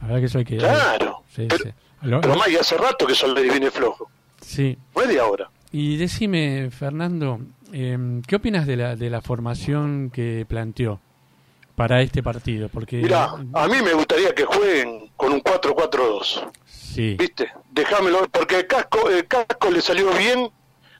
[0.00, 0.56] La verdad que eso hay que...
[0.56, 1.24] Claro.
[1.28, 1.68] Sí, sí.
[2.00, 4.10] Pero más, hace rato que Solari viene flojo.
[4.40, 4.78] Sí.
[4.96, 5.50] Media hora.
[5.72, 7.38] Y decime, Fernando,
[7.70, 11.00] em, ¿qué opinas de la, de la formación que planteó
[11.76, 12.70] para este partido?
[12.70, 16.50] Porque Mira, a mí me gustaría que jueguen con un 4-4-2.
[16.66, 17.16] Sí.
[17.18, 17.52] ¿Viste?
[17.70, 20.50] Déjamelo, porque el casco, el casco le salió bien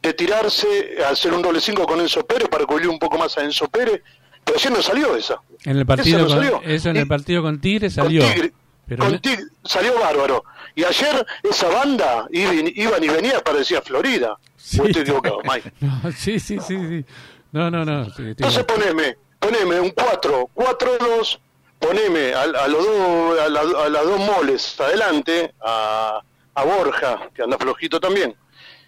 [0.03, 3.39] de tirarse a hacer un doble 5 con Enzo Pérez para cubrir un poco más
[3.39, 4.03] a Enzo Pérez,
[4.45, 5.41] pero así no salió esa.
[5.65, 6.27] En el partido
[6.63, 8.23] eso en el partido con Tigre salió.
[8.99, 10.45] Con Tigre, salió bárbaro.
[10.75, 14.37] Y ayer esa banda iban y venía, parecía Florida.
[14.57, 15.73] Sí, estoy equivocado, Mike.
[15.81, 17.05] No, sí, sí, sí, sí.
[17.53, 18.07] No, no, no.
[18.19, 21.39] Entonces poneme, poneme un 4, 4-2,
[21.79, 26.21] poneme a, a los dos, a, la- a las dos moles adelante, a,
[26.55, 28.35] a Borja, que anda flojito también,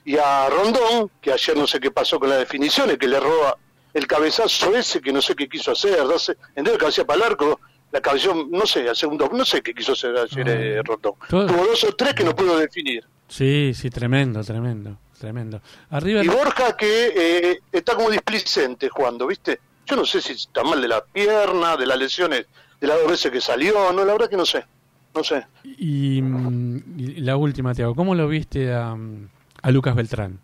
[0.05, 3.57] y a Rondón, que ayer no sé qué pasó con las definiciones, que le roba
[3.93, 7.23] el cabezazo ese que no sé qué quiso hacer, no sé, entonces cabecea para el
[7.33, 7.61] arco,
[7.93, 10.53] la cabeceó, no sé, al segundo, no sé qué quiso hacer ayer Ah.
[10.53, 11.15] eh, Rondón.
[11.29, 13.05] Todo- Tuvo dos o tres que no pudo definir.
[13.29, 15.61] Sí, sí, tremendo, tremendo, tremendo.
[15.91, 19.61] Arriba, Y Borja que eh, está como displicente jugando, ¿viste?
[19.87, 22.47] Yo no sé si está mal de la pierna, de las lesiones,
[22.81, 24.65] de las dos veces que salió, no, la verdad que no sé,
[25.15, 25.47] no sé.
[25.65, 28.97] y, mm, y la última, Teo, ¿cómo lo viste a,
[29.63, 30.41] a Lucas Beltrán?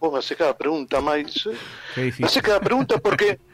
[0.00, 0.98] Vos me haces cada pregunta.
[1.94, 3.38] Qué Me haces cada pregunta porque...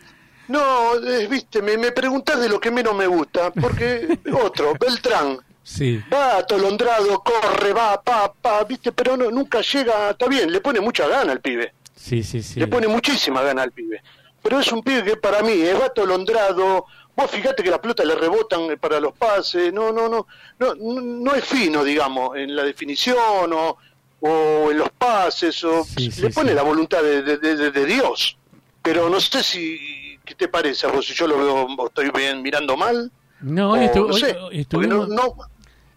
[0.48, 0.92] No,
[1.28, 6.38] viste, me, me preguntás de lo que menos me gusta, porque otro, Beltrán, Sí, va
[6.38, 11.06] atolondrado, corre, va, pa, pa, viste, pero no, nunca llega, está bien, le pone mucha
[11.06, 11.74] gana al pibe.
[11.94, 12.58] sí, sí, sí.
[12.58, 14.00] Le pone muchísima gana al pibe.
[14.42, 16.86] Pero es un pibe que para mí es vato londrado.
[17.16, 19.72] Vos fíjate que las pelotas le rebotan eh, para los pases.
[19.72, 20.26] No, no, no.
[20.58, 23.76] No, no, es fino, digamos, en la definición o,
[24.20, 25.62] o en los pases.
[25.64, 26.54] O, Sí, sí, le pone sí.
[26.54, 28.36] la voluntad de, de- de- de Dios.
[28.82, 29.78] Pero no sé si.
[30.24, 31.06] ¿Qué te parece a vos?
[31.06, 33.10] Si yo lo veo, estoy bien mirando mal.
[33.40, 34.36] No, o estu- no sé.
[34.52, 35.34] estuvimos, no,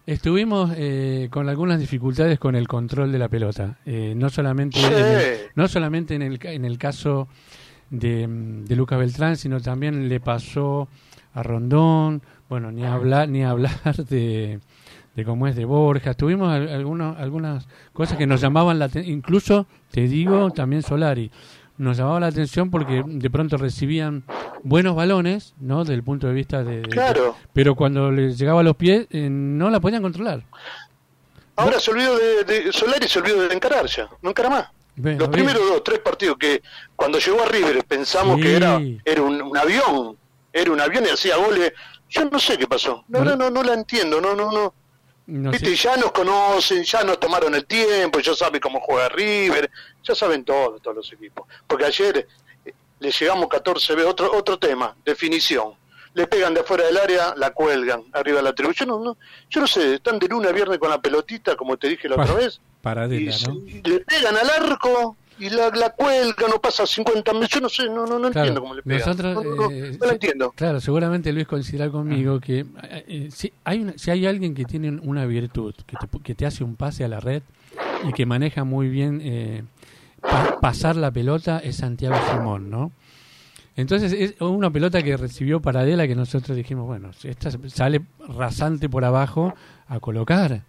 [0.06, 3.78] estuvimos eh, con algunas dificultades con el control de la pelota.
[3.86, 4.86] Eh, no solamente Sí.
[4.86, 7.28] en el, no solamente en el, en el caso
[7.92, 10.88] de, de Lucas Beltrán, sino también le pasó
[11.34, 12.22] a Rondón.
[12.48, 14.58] Bueno, ni hablar ni hablar de,
[15.14, 16.14] de cómo es de Borja.
[16.14, 19.14] Tuvimos al- algunos, algunas cosas que nos llamaban la atención.
[19.16, 21.30] Incluso, te digo, también Solari.
[21.78, 24.24] Nos llamaba la atención porque de pronto recibían
[24.62, 25.80] buenos balones, ¿no?
[25.80, 26.76] Desde el punto de vista de...
[26.82, 27.34] de- Claro.
[27.52, 30.44] pero cuando les llegaba a los pies eh, no la podían controlar.
[31.56, 34.08] Ahora se olvidó de, de Solari, se olvidó de encarar ya.
[34.22, 34.66] No encara más.
[34.96, 35.30] Los bien.
[35.30, 36.62] primeros dos, tres partidos que
[36.94, 38.42] cuando llegó a River pensamos Sí.
[38.42, 40.16] que era, era un, un avión,
[40.52, 41.72] era un avión y hacía goles.
[42.10, 43.04] Yo no sé qué pasó.
[43.08, 43.36] No, Bueno.
[43.36, 44.20] no, no, no la entiendo.
[44.20, 44.74] No, no, no.
[45.24, 45.76] No Viste, sé.
[45.76, 49.70] ya nos conocen, ya nos tomaron el tiempo, ya saben cómo juega River,
[50.02, 51.46] ya saben todo, todos los equipos.
[51.66, 52.26] Porque ayer
[52.66, 55.74] eh, le llegamos 14 veces, otro, otro tema, definición.
[56.14, 58.72] Le pegan de afuera del área, la cuelgan arriba de la tribu.
[58.72, 59.16] Yo no, no,
[59.48, 62.16] yo no sé, están de lunes a viernes con la pelotita, como te dije la
[62.20, 63.54] otra vez Paradela, ¿no?
[63.84, 67.50] le pegan al arco y la, la cuelga, no pasa 50 metros.
[67.50, 68.98] Yo no sé, no, no, no Claro, entiendo cómo le pegan.
[69.00, 70.52] nosotros, no, no, eh, no la sí, entiendo.
[70.54, 74.64] Claro, seguramente Luis coincidirá conmigo que eh, eh, si, hay una- si hay alguien que
[74.64, 77.42] tiene una virtud, que te, que te hace un pase a la red
[78.08, 79.62] y que maneja muy bien eh,
[80.20, 82.92] pa- pasar la pelota, es Santiago Simón, ¿no?
[83.74, 88.88] Entonces es una pelota que recibió Paradela que nosotros dijimos, bueno, si esta sale rasante
[88.88, 89.54] por abajo
[89.88, 90.62] a colocar.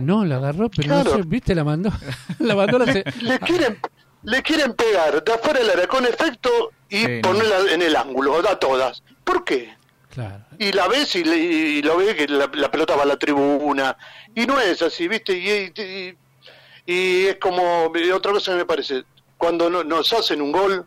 [0.00, 1.90] No, la agarró, pero no sé, viste, la mandó.
[2.38, 3.78] la mandó la Le, se- le quieren
[4.22, 6.50] le quieren pegar de afuera del área con efecto
[6.90, 7.28] y Sí, no.
[7.30, 9.02] ponerla en el ángulo, a todas.
[9.24, 9.74] ¿Por qué?
[10.10, 10.44] Claro.
[10.58, 13.16] Y la ves y, le- y lo ves que la, la pelota va a la
[13.16, 13.96] tribuna.
[14.34, 15.32] Y no es así, ¿viste?
[15.38, 16.16] Y, y-
[16.86, 19.04] y es como, y otra cosa que me parece,
[19.38, 20.84] cuando no- nos hacen un gol,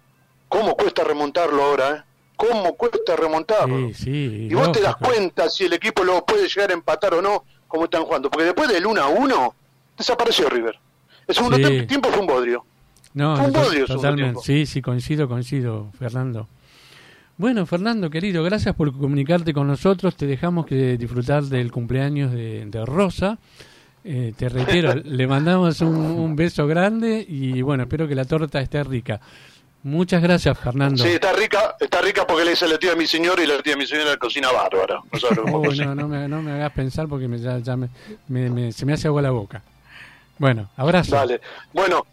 [0.50, 1.96] ¿cómo cuesta remontarlo ahora?
[1.96, 2.04] Eh?
[2.36, 3.88] ¿Cómo cuesta remontarlo?
[3.90, 4.48] Sí, sí.
[4.52, 7.46] Y vos te das cuenta si el equipo lo puede llegar a empatar o no,
[7.74, 8.30] como están jugando.
[8.30, 9.56] Porque después del 1 a 1,
[9.98, 10.78] desapareció River.
[11.28, 11.88] El segundo Sí.
[11.88, 12.64] tiempo fue un bodrio.
[13.16, 14.42] No, Fue un bodrio totalmente.
[14.44, 16.48] Sí, sí, coincido, coincido, Fernando.
[17.38, 20.16] Bueno, Fernando, querido, gracias por comunicarte con nosotros.
[20.16, 23.40] Te dejamos que disfrutar del cumpleaños de, de Rosa.
[24.04, 28.62] Eh, te reitero, le mandamos un, un beso grande y bueno, espero que la torta
[28.62, 29.20] esté rica.
[29.84, 31.04] Muchas gracias, Fernando.
[31.04, 33.62] Sí, está rica, está rica porque le dice la tía a mi señor y la
[33.62, 35.02] tía a mi señora cocina bárbara.
[35.46, 37.90] No Uy, me, no me hagas pensar porque me, ya, ya me,
[38.30, 39.62] me- me- se me hace agua la boca.
[40.40, 41.16] Bueno, abrazo.
[41.16, 41.42] Dale.
[41.74, 42.06] Bueno,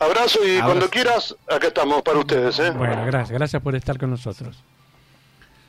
[0.00, 0.66] abrazo y Abrazo.
[0.66, 2.58] cuando quieras, acá estamos para ustedes.
[2.58, 2.70] ¿eh?
[2.72, 4.56] Bueno, gracias, gracias por estar con nosotros.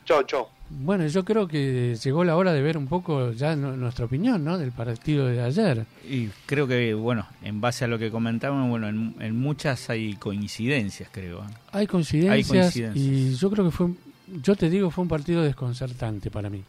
[0.06, 0.50] Chao, chao.
[0.70, 4.44] Bueno, yo creo que llegó la hora de ver un poco ya nu- nuestra opinión,
[4.44, 4.58] ¿no?
[4.58, 5.86] Del partido de ayer.
[6.10, 10.15] Y creo que, bueno, en base a lo que comentaban, bueno, en, en muchas hay
[10.15, 11.39] coincidencias, creo.
[11.41, 11.48] ¿eh?
[11.72, 12.96] Hay coincidencias, Hay coincidencias.
[12.96, 13.98] y yo creo que fue, un-
[14.44, 16.63] yo te digo, fue un partido desconcertante para mí.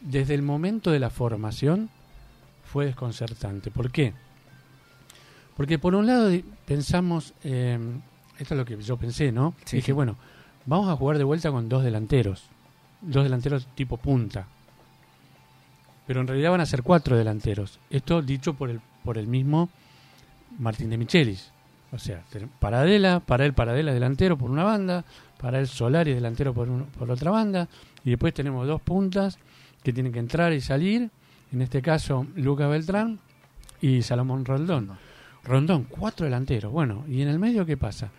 [0.00, 1.90] Desde el momento de la formación
[2.72, 3.70] fue desconcertante.
[3.70, 4.12] ¿Por qué?
[5.56, 6.30] Porque por un lado
[6.66, 7.78] pensamos, eh,
[8.38, 9.54] esto es lo que yo pensé, ¿no?
[9.64, 10.16] Sí, Dije, bueno,
[10.66, 12.44] vamos a jugar de vuelta con dos delanteros,
[13.00, 14.46] dos delanteros tipo punta.
[16.06, 17.78] Pero en realidad van a ser cuatro delanteros.
[17.90, 19.70] Esto dicho por el, por el mismo
[20.58, 21.50] Martín de Michelis.
[21.92, 22.22] O sea,
[22.58, 25.04] Paradela, para él Paradela delantero por una banda,
[25.40, 27.68] para él Solari delantero por, un- por otra banda,
[28.04, 29.38] y después tenemos dos puntas
[29.82, 31.08] que tienen que entrar y salir,
[31.52, 33.18] en este caso Lucas Beltrán
[33.80, 34.90] y Salomón Rondón.
[35.44, 36.72] Rondón, cuatro delanteros.
[36.72, 38.10] Bueno, ¿y en el medio qué pasa?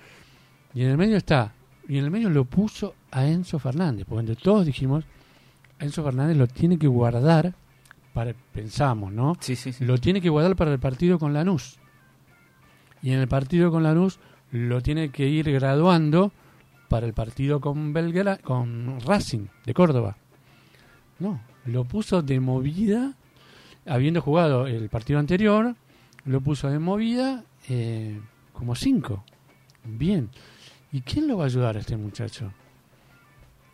[0.74, 1.52] Y en el medio está,
[1.88, 5.06] y en el medio lo puso a Enzo Fernández, porque todos dijimos,
[5.80, 7.54] Enzo Fernández lo tiene que guardar,
[8.14, 9.36] para, pensamos, ¿no?
[9.42, 9.84] Sí, sí, sí.
[9.84, 11.78] Lo tiene que guardar para el partido con Lanús.
[13.02, 14.20] Y en el partido con Lanús
[14.52, 16.32] lo tiene que ir graduando
[16.88, 20.18] para el partido con Belgrano, con Racing de Córdoba.
[21.20, 23.14] No, lo puso de movida,
[23.86, 25.76] habiendo jugado el partido anterior,
[26.24, 28.20] lo puso de movida eh,
[28.54, 29.24] como cinco.
[29.84, 30.30] Bien.
[30.96, 32.54] ¿Y quién lo va a ayudar a este muchacho?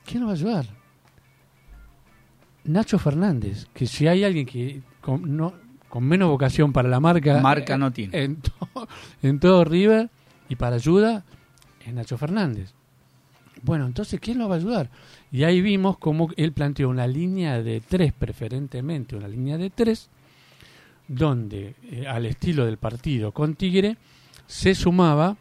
[0.05, 0.65] ¿Quién lo va a ayudar?
[2.63, 5.53] Nacho Fernández, que si hay alguien que con, no,
[5.87, 8.23] con menos vocación para la marca, Marca no tiene.
[8.23, 8.87] en, to-
[9.21, 10.09] en todo River
[10.49, 11.23] y para ayuda
[11.85, 12.73] es Nacho Fernández.
[13.63, 14.89] Bueno, entonces, ¿quién lo va a ayudar?
[15.31, 20.09] Y ahí vimos cómo él planteó una línea de tres, preferentemente una línea de tres,
[21.07, 23.97] donde eh, al estilo del partido con Tigre
[24.47, 25.37] se sumaba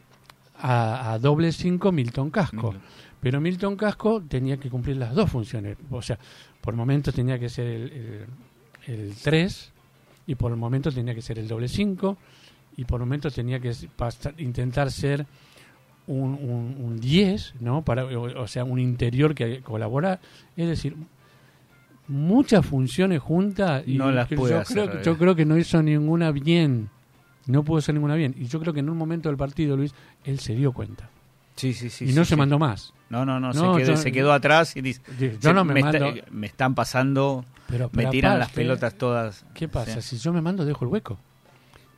[0.60, 2.74] a, a doble cinco Milton Casco.
[3.20, 5.76] Pero Milton Casco tenía que cumplir las dos funciones.
[5.90, 6.18] O sea,
[6.60, 8.26] por momentos tenía que ser el,
[8.86, 9.72] el, 3
[10.26, 12.16] y por momentos tenía que ser el doble 5
[12.76, 15.26] y por momentos tenía que pasar- intentar ser
[16.06, 17.82] un, un, un 10, ¿no?
[17.82, 20.18] Para, o, o sea, un interior que colabora.
[20.56, 20.96] Es decir,
[22.08, 26.32] muchas funciones juntas y No las yo, hacer, creo, yo creo que no hizo ninguna
[26.32, 26.88] bien.
[27.46, 28.34] No pudo hacer ninguna bien.
[28.38, 31.08] Y yo creo que en un momento del partido, Luis, él se dio cuenta.
[31.56, 32.04] Sí, sí, sí.
[32.06, 32.36] y sí, no se sí.
[32.36, 32.92] mandó más.
[33.10, 35.64] No, no, no, No, se, quedó, yo- se quedó atrás y dice, Yo "Che, no
[35.64, 36.12] me, mando.
[36.30, 39.44] me están pasando, pero, me tiran las aparte, pelotas todas.
[39.52, 40.00] ¿Qué pasa?
[40.00, 40.16] Sí.
[40.16, 41.18] Si yo me mando, dejo el hueco.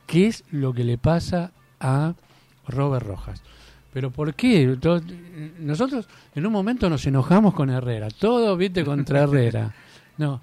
[0.07, 2.13] ¿Qué es lo que le pasa a
[2.67, 3.41] Robert Rojas?
[3.93, 4.75] Pero ¿por qué?
[5.59, 8.09] Nosotros en un momento nos enojamos con Herrera.
[8.09, 9.73] Todo, viste, contra Herrera.
[10.17, 10.41] No.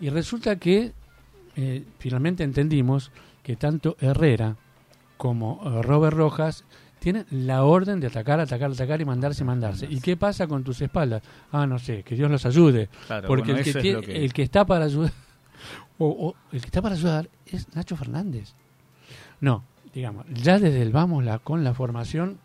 [0.00, 0.92] Y resulta que
[1.56, 3.10] eh, finalmente entendimos
[3.42, 4.56] que tanto Herrera
[5.16, 6.64] como eh, Robert Rojas
[6.98, 9.86] tienen la orden de atacar, atacar, atacar y mandarse, mandarse.
[9.88, 11.22] ¿Y qué pasa con tus espaldas?
[11.50, 12.88] Ah, no sé, que Dios los ayude.
[13.06, 15.12] Claro, Porque bueno, el, que el está para ayudar
[15.98, 18.54] o, o el que está para ayudar es Nacho Fernández.
[19.40, 22.38] No, digamos, ya desde el vamos la, con la formación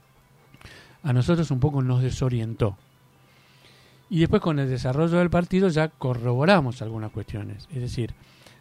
[1.03, 2.77] a nosotros un poco nos desorientó.
[4.09, 7.67] Y después con el desarrollo del partido ya corroboramos algunas cuestiones.
[7.71, 8.13] Es decir,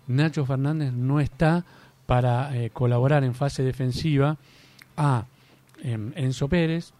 [0.07, 1.65] Nacho Fernández no está
[2.07, 4.37] para eh, colaborar en fase defensiva
[4.97, 5.25] a
[5.83, 6.93] em, Enzo Pérez.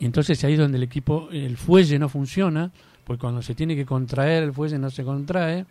[0.00, 2.70] Entonces ahí es donde el equipo, el fuelle no funciona,
[3.04, 5.64] porque cuando se tiene que contraer el fuelle no se contrae,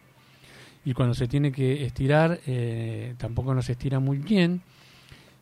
[0.85, 4.61] y cuando se tiene que estirar eh, tampoco no se estira muy bien.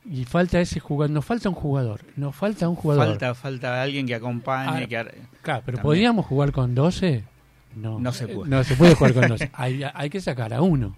[0.09, 3.05] Y falta ese jugador, nos falta un jugador, nos falta un jugador.
[3.07, 5.81] Falta, falta alguien que acompañe, Ah, que ar- Claro, pero También.
[5.83, 7.23] ¿podríamos jugar con 12?
[7.75, 7.99] No.
[7.99, 8.49] No se Eh, puede.
[8.49, 9.49] No se puede jugar con 12.
[9.53, 10.95] hay, hay que sacar a uno.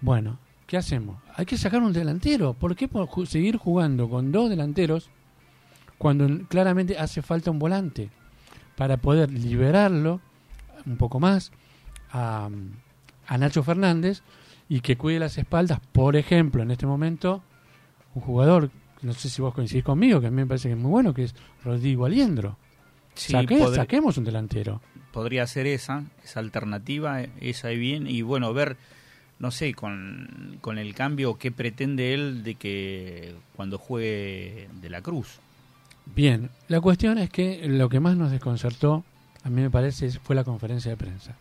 [0.00, 1.18] Bueno, ¿qué hacemos?
[1.34, 2.54] Hay que sacar un delantero.
[2.54, 5.10] ¿Por qué por ju- seguir jugando con dos delanteros
[5.98, 8.10] cuando claramente hace falta un volante?
[8.76, 10.20] Para poder liberarlo
[10.84, 11.50] un poco más
[12.10, 12.48] a,
[13.26, 14.22] a Nacho Fernández
[14.68, 15.80] y que cuide las espaldas.
[15.92, 17.42] Por ejemplo, en este momento,
[18.14, 18.70] un jugador,
[19.02, 21.14] no sé si vos coincidís conmigo, que a mí me parece que es muy bueno,
[21.14, 22.58] que es Rodrigo Aliendro.
[23.14, 24.82] sí, Saque- podr- Saquemos un delantero.
[25.12, 28.76] podría ser esa, esa alternativa, eh, esa y bien, y bueno, ver,
[29.38, 35.02] no sé, con, con el cambio que pretende él de que cuando juegue de la
[35.02, 35.38] Cruz.
[36.14, 39.04] Bien, la cuestión es que lo que más nos desconcertó,
[39.42, 41.36] a mí me parece, fue la conferencia de prensa.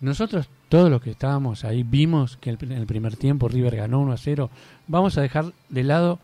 [0.00, 4.12] Nosotros, todos los que estábamos ahí, vimos que en el primer tiempo River ganó 1
[4.12, 4.50] a 0.
[4.88, 6.18] Vamos a dejar de lado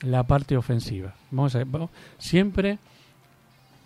[0.00, 1.14] la parte ofensiva.
[1.30, 1.62] Vamos a
[2.18, 2.78] siempre,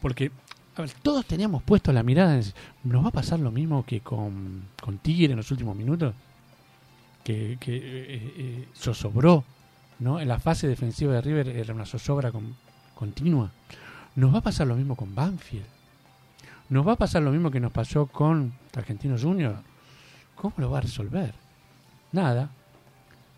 [0.01, 0.31] porque
[0.77, 2.45] a ver, todos teníamos puesto la mirada en
[2.85, 6.15] ¿nos va a pasar lo mismo que con, con Tigre en los últimos minutos?
[7.25, 9.45] Que, que eh, eh, zozobró,
[10.01, 10.19] ¿no?
[10.19, 12.57] En la fase defensiva de River era una zozobra con,
[12.95, 13.51] continua.
[14.17, 15.67] Nos va a pasar lo mismo con Banfield.
[16.69, 19.57] Nos va a pasar lo mismo que nos pasó con Argentinos Junior.
[20.35, 21.35] ¿Cómo lo va a resolver?
[22.13, 22.51] Nada.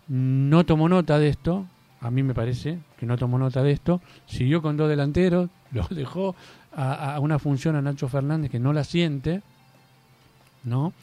[0.07, 1.65] No tomó nota de esto.
[2.01, 4.01] A mí me parece que no tomó nota de esto.
[4.25, 5.49] Siguió con dos delanteros.
[5.71, 6.35] Lo dejó
[6.75, 9.41] a, a una función a Nacho Fernández que no la siente.
[10.63, 10.93] ¿No?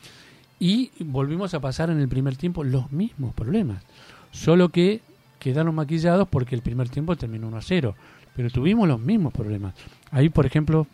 [0.62, 3.82] Y volvimos a pasar en el primer tiempo los mismos problemas.
[4.30, 5.00] Solo que
[5.40, 7.94] quedaron maquillados porque el primer tiempo terminó 1 a 0
[8.36, 9.74] pero tuvimos los mismos problemas.
[10.12, 10.86] Ahí, por ejemplo,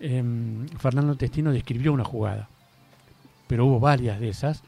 [0.00, 2.48] em, Fernando Testino describió una jugada,
[3.46, 4.64] pero hubo varias de esas.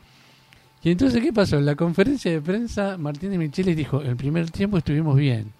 [0.80, 1.58] Y entonces, ¿qué pasó?
[1.58, 5.52] En la conferencia de prensa, Martínez Michelis dijo, el primer tiempo estuvimos bien.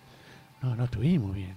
[0.63, 1.57] No, no estuvimos bien.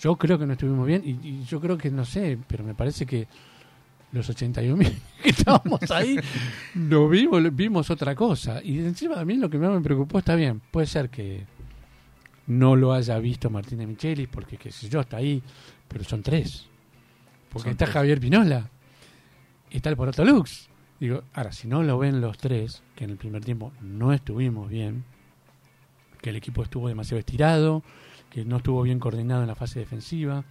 [0.00, 2.74] Yo creo que no estuvimos bien y, y yo creo que, no sé, pero me
[2.74, 3.28] parece que
[4.12, 6.18] los 81 mil que estábamos ahí,
[6.74, 8.62] lo vimos, vimos otra cosa.
[8.62, 11.46] Y encima a mí lo que más me preocupó está bien, puede ser que
[12.46, 15.42] no lo haya visto Martín de Michelis, porque qué sé yo, está ahí,
[15.86, 16.66] pero son tres.
[17.50, 17.94] Porque Son está tres.
[17.94, 18.70] Javier Pinola,
[19.70, 20.68] está el Poroto Lux.
[20.98, 24.68] Digo, ahora, si no lo ven los tres, que en el primer tiempo no estuvimos
[24.68, 25.04] bien,
[26.20, 27.82] que el equipo estuvo demasiado estirado,
[28.30, 30.44] que no estuvo bien coordinado en la fase defensiva,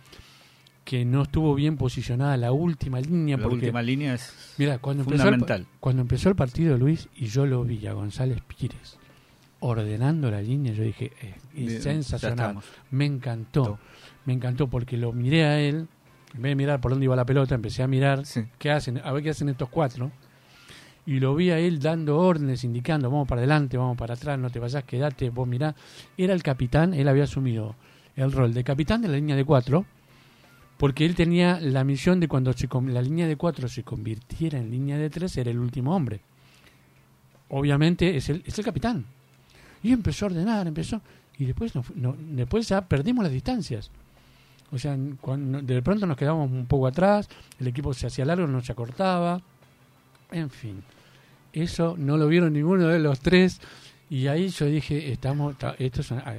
[0.87, 5.03] que no estuvo bien posicionada la última línea, La porque última línea es Mira, cuando
[5.03, 5.67] empezó, el, fundamental.
[5.81, 8.97] cuando empezó el partido Luis y yo lo vi a González Pires
[9.59, 12.59] ordenando la línea, yo dije, eh, es Bien, sensacional.
[12.91, 13.79] Me encantó, Todo.
[14.25, 15.87] me encantó porque lo miré a él,
[16.35, 18.45] en vez de mirar por dónde iba la pelota, empecé a mirar Sí.
[18.57, 20.11] qué hacen, a ver qué hacen estos cuatro.
[21.05, 24.49] Y lo vi a él dando órdenes, indicando, vamos para adelante, vamos para atrás, no
[24.49, 25.75] te vayas, quédate, vos mirá.
[26.17, 27.75] Era el capitán, él había asumido
[28.15, 29.85] el rol de capitán de la línea de cuatro,
[30.77, 34.69] porque él tenía la misión de cuando se la línea de cuatro se convirtiera en
[34.71, 36.19] línea de tres, era el último hombre.
[37.49, 39.05] Obviamente es el, es el capitán.
[39.83, 41.01] Y empezó a ordenar, empezó.
[41.37, 43.89] Y después, no, no- después ya perdimos las distancias.
[44.71, 48.47] O sea, cuando, de pronto nos quedamos un poco atrás, el equipo se hacía largo,
[48.47, 49.41] no se acortaba.
[50.31, 50.83] En fin,
[51.53, 53.61] eso no lo vieron ninguno de los tres.
[54.09, 56.35] Y ahí yo dije, estamos, ta- esto es, una-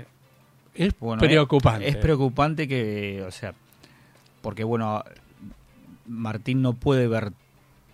[0.74, 1.88] es Bueno, es- preocupante.
[1.88, 3.54] Es, preocupante que, o sea,
[4.40, 5.04] porque bueno,
[6.06, 7.32] Martín no puede ver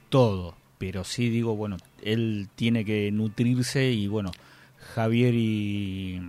[0.08, 4.32] todo, pero sí digo, bueno, él tiene que nutrirse y bueno,
[4.94, 6.20] Javier y,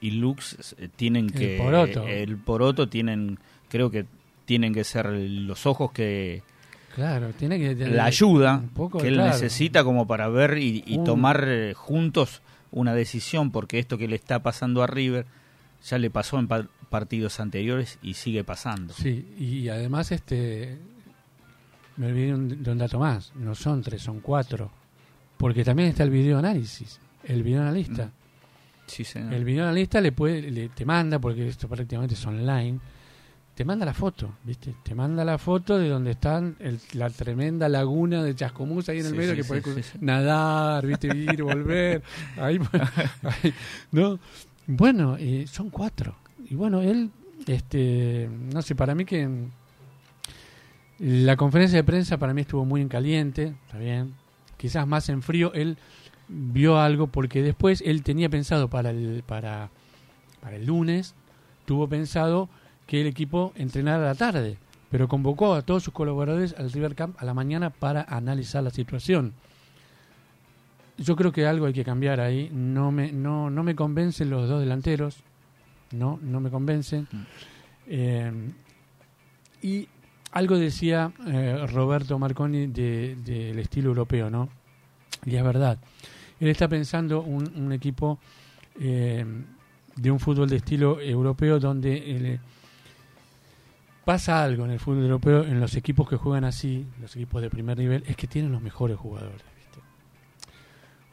[0.00, 1.58] y Lux eh, tienen El que...
[1.58, 2.06] Poroto.
[2.06, 4.06] El Poroto tienen, creo que
[4.44, 6.42] tienen que ser los ojos que...
[6.94, 9.32] Claro, tiene que tener La ayuda un poco, que él claro.
[9.32, 14.42] necesita como para ver y, tomar eh, juntos una decisión, porque esto que le está
[14.42, 15.26] pasando a River
[15.84, 16.48] ya le pasó en
[16.94, 18.94] partidos anteriores y sigue pasando.
[18.94, 20.78] Sí, y además este
[21.96, 22.26] me olvidé
[22.56, 24.70] de un dato más, no son tres, son cuatro,
[25.36, 28.12] porque también está el video análisis, el video analista.
[28.86, 29.32] Sí, señor.
[29.34, 32.78] El video analista le puede, le- te manda, porque esto prácticamente es online,
[33.56, 34.72] te manda la foto, ¿viste?
[34.84, 39.06] Te manda la foto de donde están el- la tremenda laguna de Chascomús ahí en
[39.06, 39.98] el Sí, medio sí, que sí, sí.
[40.00, 41.08] nadar, ¿viste?
[41.08, 42.02] Ir, volver.
[42.36, 42.60] Ahí,
[43.22, 43.52] ahí,
[43.90, 44.20] ¿no?
[44.68, 46.14] Bueno, eh, son cuatro.
[46.48, 47.10] Y bueno, él,
[47.46, 49.28] este, no sé, para mí que
[50.98, 54.14] la conferencia de prensa para mí estuvo muy en caliente, está bien.
[54.56, 55.76] Quizás más en frío, él
[56.28, 59.70] vio algo porque después él tenía pensado para el para
[60.40, 61.14] para el lunes
[61.64, 62.48] tuvo pensado
[62.86, 64.58] que el equipo entrenara a la tarde,
[64.90, 68.70] pero convocó a todos sus colaboradores al River Camp a la mañana para analizar la
[68.70, 69.32] situación.
[70.98, 72.50] Yo creo que algo hay que cambiar ahí.
[72.52, 75.24] No me no no me convencen los dos delanteros.
[75.94, 77.06] No, no me convencen.
[77.86, 78.32] Eh,
[79.62, 79.88] y
[80.32, 84.48] algo decía eh, Roberto Marconi de- del estilo europeo, ¿no?
[85.24, 85.78] Y es verdad.
[86.40, 88.18] Él está pensando un, un equipo
[88.80, 89.24] eh,
[89.96, 92.40] de un fútbol de estilo europeo donde
[94.04, 97.48] pasa algo en el fútbol europeo, en los equipos que juegan así, los equipos de
[97.48, 99.40] primer nivel, es que tienen los mejores jugadores.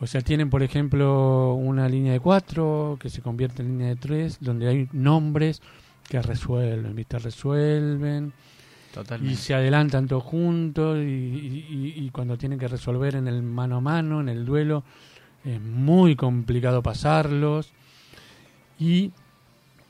[0.02, 3.95] O sea, tienen, por ejemplo, una línea de cuatro que se convierte en línea de
[3.95, 5.62] tres, donde hay nombres
[6.10, 7.20] que resuelven, ¿viste?
[7.20, 8.34] Resuelven
[9.32, 13.41] y se adelantan todos juntos y, y- y- y cuando tienen que resolver en el
[13.43, 14.84] mano a mano, en el duelo,
[15.45, 17.72] es muy complicado pasarlos.
[18.80, 19.12] Y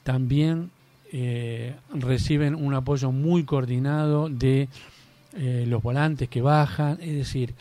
[0.03, 0.71] también
[1.13, 4.67] eh, reciben un apoyo muy coordinado de
[5.37, 7.55] eh, los volantes que bajan, es decir,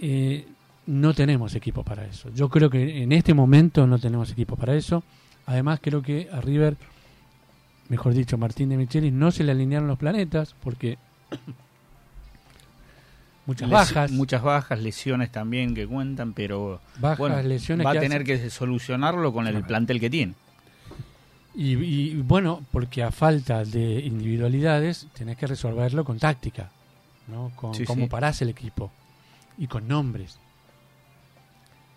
[0.00, 0.46] eh,
[0.86, 2.30] no tenemos equipo para eso.
[2.34, 5.02] Yo creo que en este momento no tenemos equipo para eso.
[5.46, 6.76] Además creo que a River
[7.88, 10.96] mejor dicho, Martín de Michelis, no se le alinearon los planetas porque
[13.46, 18.24] muchas bajas, Muchas bajas, lesiones también que cuentan, pero bajas, bueno, lesiones va a tener
[18.24, 20.34] que solucionarlo con el plantel que tiene.
[21.54, 26.70] y, y, bueno, porque a falta de individualidades tenés que resolverlo con táctica,
[27.28, 27.52] ¿no?
[27.54, 28.10] Con Sí, cómo sí.
[28.10, 28.90] parás el equipo
[29.58, 30.38] y con nombres.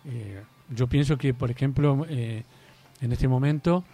[0.06, 0.42] Eh,
[0.74, 2.42] yo pienso que, por ejemplo, eh,
[3.00, 3.84] en este momento,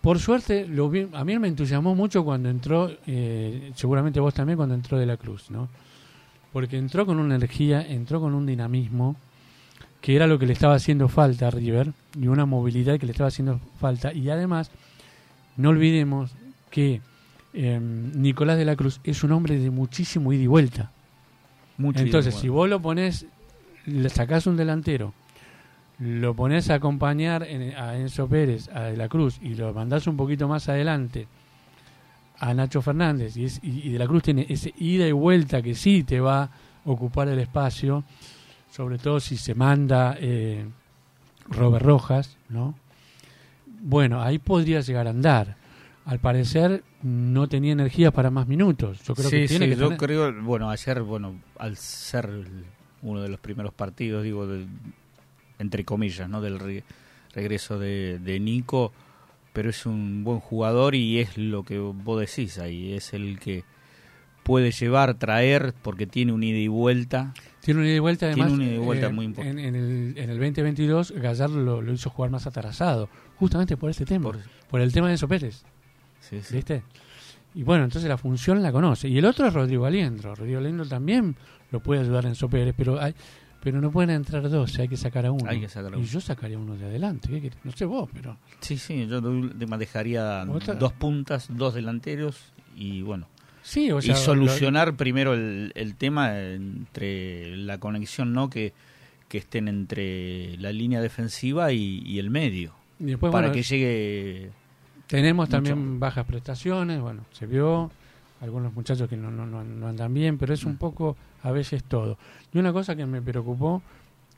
[0.00, 4.56] por suerte, lo vi- a mí me entusiasmó mucho cuando entró, eh, seguramente vos también,
[4.56, 5.68] cuando entró de la Cruz, ¿no?
[6.52, 9.16] Porque entró con una energía, entró con un dinamismo,
[10.02, 13.12] que era lo que le estaba haciendo falta a River, y una movilidad que le
[13.12, 14.12] estaba haciendo falta.
[14.12, 14.70] Y además,
[15.56, 16.32] no olvidemos
[16.70, 17.00] que
[17.54, 20.90] eh, Nicolás de la Cruz es un hombre de muchísimo ida y vuelta.
[21.78, 23.26] Mucho Entonces, ida y si vos lo pones,
[23.86, 25.12] le sacás un delantero,
[25.98, 30.06] lo pones a acompañar en- a Enzo Pérez, a De la Cruz, y lo mandás
[30.06, 31.26] un poquito más adelante
[32.38, 35.62] a Nacho Fernández, y, es- y- y De la Cruz tiene ese ida y vuelta
[35.62, 36.50] que sí te va a
[36.84, 38.02] ocupar el espacio,
[38.70, 40.64] sobre todo si se manda eh,
[41.48, 42.74] Robert Rojas, ¿no?
[43.84, 45.56] bueno, ahí podría llegar a andar.
[46.04, 49.02] Al parecer no tenía energía para más minutos.
[49.04, 52.28] Yo creo sí, que tiene sí, que yo tener- creo, bueno, ayer, bueno, al ser
[53.02, 54.68] uno de los primeros partidos, digo, del-
[55.58, 56.40] entre comillas, ¿no?
[56.40, 56.84] Del re-
[57.34, 58.92] regreso de, de Nico,
[59.52, 63.64] pero es un buen jugador y es lo que vos decís ahí, es el que
[64.42, 67.32] puede llevar, traer, porque tiene un ida y vuelta.
[67.60, 68.58] Tiene una ida y vuelta, Tiene además.
[68.58, 69.60] una ida y vuelta eh, muy importante.
[69.68, 73.88] En, en el, en el 2022, Gallardo lo, lo hizo jugar más atrasado, justamente por
[73.90, 75.62] este tema, Por- por, el tema de Enzo Pérez,
[76.20, 76.56] Sí, sí.
[76.56, 76.82] ¿viste?
[77.54, 79.08] Y bueno, entonces la función la conoce.
[79.08, 80.34] Y el otro es Rodrigo Aliendro.
[80.34, 81.36] Rodrigo Aliendro también
[81.70, 83.14] lo puede ayudar Enzo Pérez, pero hay,
[83.62, 85.48] pero no pueden entrar dos, hay que sacar a uno.
[85.48, 88.36] Hay que sacar a Y yo sacaría uno de adelante, no sé vos, pero...
[88.60, 93.28] Sí, sí, yo dejaría Otra- dos puntas, dos delanteros y bueno,
[93.62, 98.50] Sí, o sea, y solucionar primero el, el tema entre la conexión, ¿no?
[98.50, 98.72] Que,
[99.28, 103.62] que estén entre la línea defensiva y, y el medio, y después, para bueno, que
[103.62, 104.50] llegue...
[105.06, 105.56] Tenemos Mucho.
[105.58, 107.90] también bajas prestaciones, bueno, se vio,
[108.40, 110.78] algunos muchachos que no, no, no, no andan bien, pero es un Mm.
[110.78, 112.18] poco a veces todo.
[112.52, 113.82] Y una cosa que me preocupó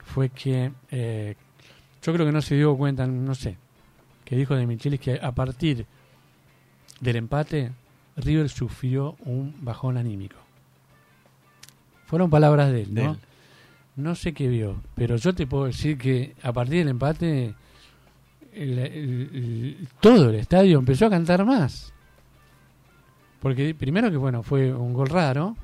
[0.04, 1.36] fue que eh,
[2.02, 3.56] yo creo que no se dio cuenta, no sé,
[4.24, 5.86] que dijo de Michelis que a partir
[7.00, 7.72] del empate
[8.16, 10.36] River sufrió un bajón anímico.
[12.06, 13.12] Fueron palabras de él, De ¿no?
[13.12, 13.18] él.
[13.96, 17.54] No sé qué vio, pero yo te puedo decir que a partir del empate
[18.56, 21.92] el- todo el estadio empezó a cantar más.
[23.40, 25.56] Porque primero que bueno, fue un gol raro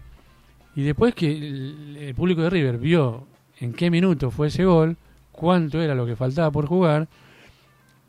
[0.77, 3.27] y después que el, el público de River vio
[3.59, 4.97] en qué minuto fue ese gol,
[5.33, 7.09] cuánto era lo que faltaba por jugar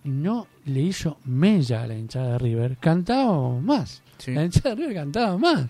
[0.03, 4.01] y no le hizo mella a la hinchada de River, cantaba más.
[4.17, 4.31] Sí.
[4.33, 5.67] La hinchada de River cantaba más.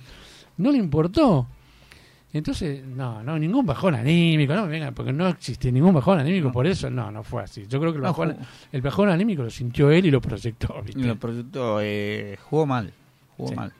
[0.57, 1.47] No le importó.
[2.33, 6.47] Entonces, no, no, ningún bajón anímico, no me vengan, porque no existe ningún bajón anímico,
[6.47, 6.53] No.
[6.53, 7.65] por eso no, no fue así.
[7.67, 8.37] Yo creo que el bajón,
[8.71, 11.01] el bajón anímico lo sintió él y lo proyectó, ¿viste?
[11.01, 12.93] Lo proyectó, eh, jugó mal,
[13.35, 13.55] jugó Sí.
[13.55, 13.73] mal.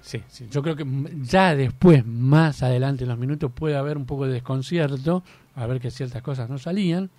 [0.00, 0.84] Sí, sí, yo creo que
[1.22, 5.22] ya después, más adelante en los minutos, puede haber un poco de desconcierto,
[5.56, 7.10] a ver que ciertas cosas no salían,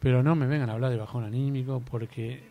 [0.00, 2.44] pero no me vengan a hablar de bajón anímico porque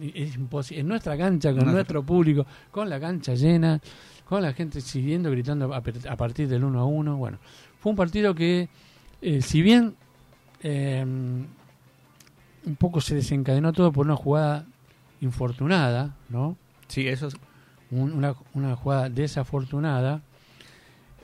[0.00, 0.80] es imposible.
[0.80, 3.80] En nuestra cancha, con nuestro público, con la cancha llena,
[4.30, 7.38] con la gente siguiendo, gritando a, a partir del 1 a 1, bueno,
[7.80, 8.68] fue un partido que,
[9.20, 9.94] eh, si bien
[10.62, 14.66] eh, un poco se desencadenó todo por una jugada
[15.20, 16.56] infortunada, ¿no?
[16.88, 17.36] Sí, eso es-
[17.90, 20.22] un- una, una jugada desafortunada,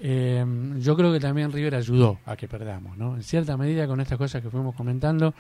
[0.01, 0.45] eh,
[0.79, 3.17] yo creo que también River ayudó a que perdamos, ¿no?
[3.17, 5.35] En cierta medida con estas cosas que fuimos comentando,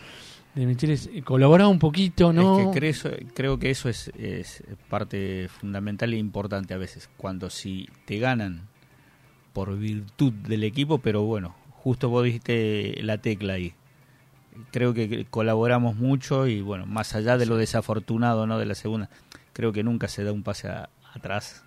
[0.54, 2.58] de eh, colaboraba un poquito, ¿no?
[2.60, 7.50] Es que creo, creo que eso es, es parte fundamental e importante a veces, cuando
[7.50, 8.68] si te ganan
[9.52, 13.74] por virtud del equipo, pero bueno, justo vos dijiste la tecla ahí.
[14.70, 19.10] Creo que colaboramos mucho y bueno, más allá de lo desafortunado no de la segunda,
[19.52, 21.62] creo que nunca se da un pase a- atrás.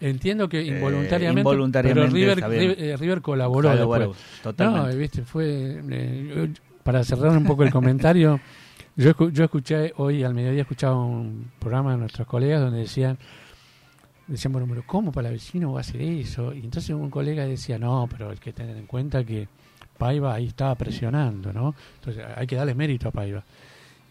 [0.00, 4.42] Entiendo que involuntariamente, involuntariamente, pero River, eh, River colaboró Colaboró, después.
[4.42, 4.92] totalmente.
[4.94, 8.40] No, viste, fue eh, para cerrar un poco el comentario,
[8.96, 13.18] yo, escu- yo escuché hoy al mediodía escuchaba un programa de nuestros colegas donde decían
[14.26, 16.54] decían, bueno, pero ¿cómo para vecino va a hacer eso?
[16.54, 19.48] Y entonces un colega decía, no, pero hay que tener en cuenta que
[19.98, 21.74] Paiva ahí estaba presionando, ¿no?
[21.96, 23.42] Entonces hay que darle mérito a Paiva.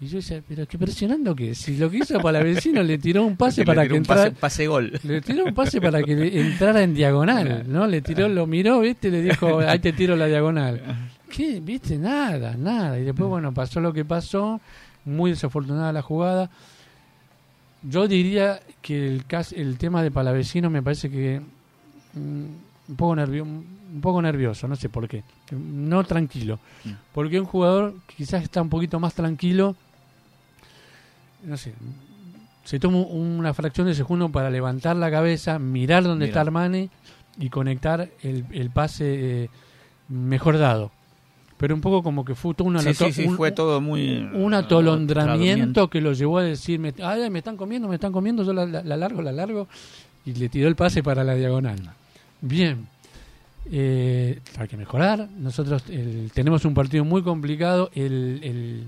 [0.01, 1.53] Y yo decía, pero ¿qué presionando qué?
[1.53, 4.27] Si lo que hizo para el vecino le tiró un pase para que un pase,
[4.27, 4.93] entrara, pase gol.
[5.03, 7.85] le tiró un pase para que le- entrara en diagonal, ¿no?
[7.85, 9.11] Le tiró, lo miró, ¿viste?
[9.11, 10.81] Le dijo, ahí te tiro la diagonal.
[11.29, 11.59] ¿Qué?
[11.59, 11.97] ¿Viste?
[11.97, 12.97] Nada, nada.
[12.97, 14.61] Y después, bueno, pasó lo que pasó.
[15.03, 16.49] Muy desafortunada la jugada.
[17.83, 19.23] Yo diría que el,
[19.55, 21.41] el tema de Palavecino me parece que
[22.13, 22.19] mm,
[22.89, 25.23] un poco nervio, un poco nervioso, no sé por qué.
[25.51, 26.59] No tranquilo.
[26.83, 26.89] Mm.
[27.13, 29.75] Porque un jugador quizás está un poquito más tranquilo,
[31.43, 31.73] no sé,
[32.63, 36.27] se toma una fracción de segundo para levantar la cabeza, mirar dónde Mira.
[36.27, 36.89] está Armani
[37.39, 39.49] y conectar el, el pase eh,
[40.09, 40.91] mejor dado.
[41.57, 44.17] Pero un poco como que fue todo una Sí, sí, sí, un- fue todo muy...
[44.33, 48.43] un atolondramiento que lo llevó a decir, me, ay, me están comiendo, me están comiendo,
[48.43, 49.67] yo la, la- la largo, la largo,
[50.25, 51.79] y le tiró el pase para la diagonal.
[52.41, 52.87] Bien,
[53.71, 55.27] eh, hay que mejorar.
[55.37, 58.83] Nosotros el- tenemos un partido muy complicado el, el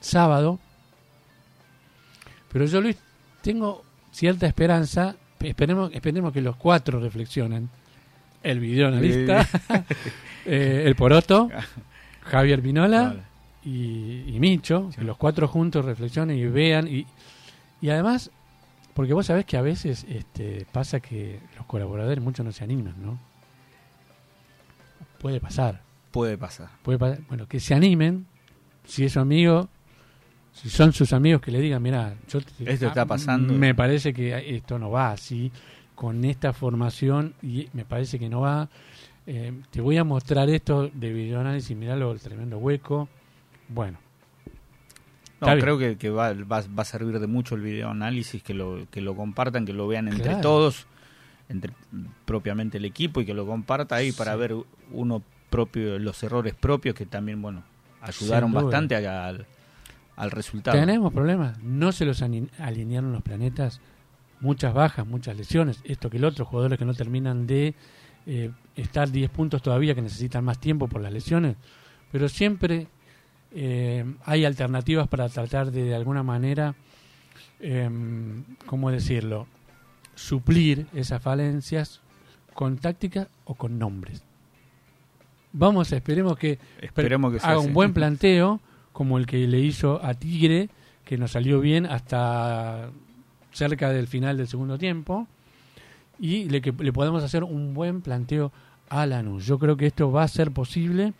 [0.00, 0.58] sábado,
[2.52, 2.96] pero yo, Luis,
[3.42, 5.16] tengo cierta esperanza.
[5.40, 7.68] Esperemos, esperemos que los cuatro reflexionen.
[8.42, 9.46] El videoanalista,
[10.46, 11.48] eh, el Poroto,
[12.22, 13.22] Javier Vinola Vale.
[13.64, 16.88] y, y Micho, que los cuatro juntos reflexionen y vean.
[16.88, 17.06] Y,
[17.80, 18.30] y además,
[18.94, 22.94] porque vos sabés que a veces este, pasa que los colaboradores muchos no se animan,
[23.00, 23.18] ¿no?
[25.20, 25.80] Puede pasar,
[26.10, 26.68] Puede pasar.
[26.82, 27.20] puede pasar.
[27.28, 28.26] Bueno, que se animen,
[28.84, 29.68] si es su amigo,
[30.52, 33.52] si son sus amigos que le digan, mira, yo esto está pasando.
[33.54, 35.50] Me parece que esto no va así,
[35.94, 38.68] con esta formación, y me parece que no va.
[39.26, 43.08] Eh, te voy a mostrar esto de videoanálisis, miralo, el tremendo hueco.
[43.68, 43.98] Bueno.
[45.40, 48.86] No, creo que, que va, va, va, a servir de mucho el videoanálisis, que lo,
[48.90, 50.86] que lo compartan, que lo vean entre todos,
[51.48, 51.72] entre
[52.24, 54.54] propiamente el equipo y que lo comparta ahí para ver
[54.92, 57.64] uno propio, los errores propios que también, bueno,
[58.00, 59.46] ayudaron bastante al,
[60.22, 60.78] al resultado.
[60.78, 63.80] Tenemos problemas, no se los alinearon los planetas,
[64.40, 67.74] muchas bajas, muchas lesiones, esto que el otro, jugadores que no terminan de
[68.26, 71.56] eh, estar 10 puntos todavía, que necesitan más tiempo por las lesiones,
[72.12, 72.86] pero siempre
[73.50, 76.76] eh, hay alternativas para tratar de, de alguna manera,
[77.58, 77.90] eh,
[78.66, 79.48] ¿cómo decirlo?,
[80.14, 82.00] suplir esas falencias
[82.54, 84.22] con táctica o con nombres.
[85.52, 88.60] Vamos, esperemos que, esperemos que haga un buen planteo
[88.92, 90.68] como el que le hizo a Tigre,
[91.04, 92.90] que nos salió bien hasta
[93.52, 95.26] cerca del final del segundo tiempo,
[96.18, 98.52] y le, que le podemos hacer un buen planteo
[98.88, 99.46] a Lanús.
[99.46, 101.14] Yo creo que esto va a ser posible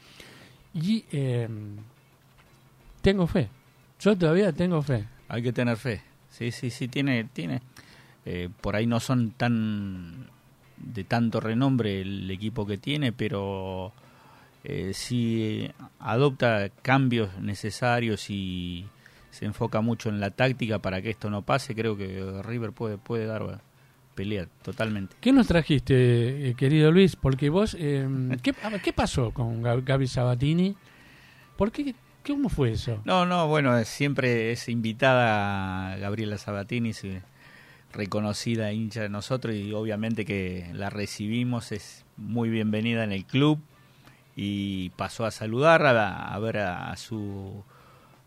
[0.74, 1.48] y eh,
[3.00, 3.48] tengo fe.
[4.00, 5.06] Yo todavía tengo fe.
[5.28, 6.02] Hay que tener fe.
[6.30, 7.62] Sí, sí, sí, tiene, tiene.
[8.24, 10.28] Eh, por ahí no son tan
[10.76, 13.92] de tanto renombre el equipo que tiene, pero
[14.64, 18.86] eh, si adopta cambios necesarios y
[19.30, 22.98] se enfoca mucho en la táctica para que esto no pase, creo que River puede,
[22.98, 23.60] puede dar
[24.14, 25.16] pelea totalmente.
[25.20, 27.16] ¿Qué nos trajiste, eh, querido Luis?
[27.16, 28.06] Porque vos, eh,
[28.42, 28.54] ¿qué,
[28.84, 30.76] ¿qué, pasó con Gaby Sabatini?
[31.56, 31.94] ¿Por qué,
[32.24, 33.00] ¿Cómo fue eso?
[33.04, 36.92] No, no, bueno, siempre es invitada Gabriela Sabatini,
[37.92, 43.58] reconocida hincha de nosotros y obviamente que la recibimos, es muy bienvenida en el club
[44.36, 47.64] y pasó a saludar, a, ver a, su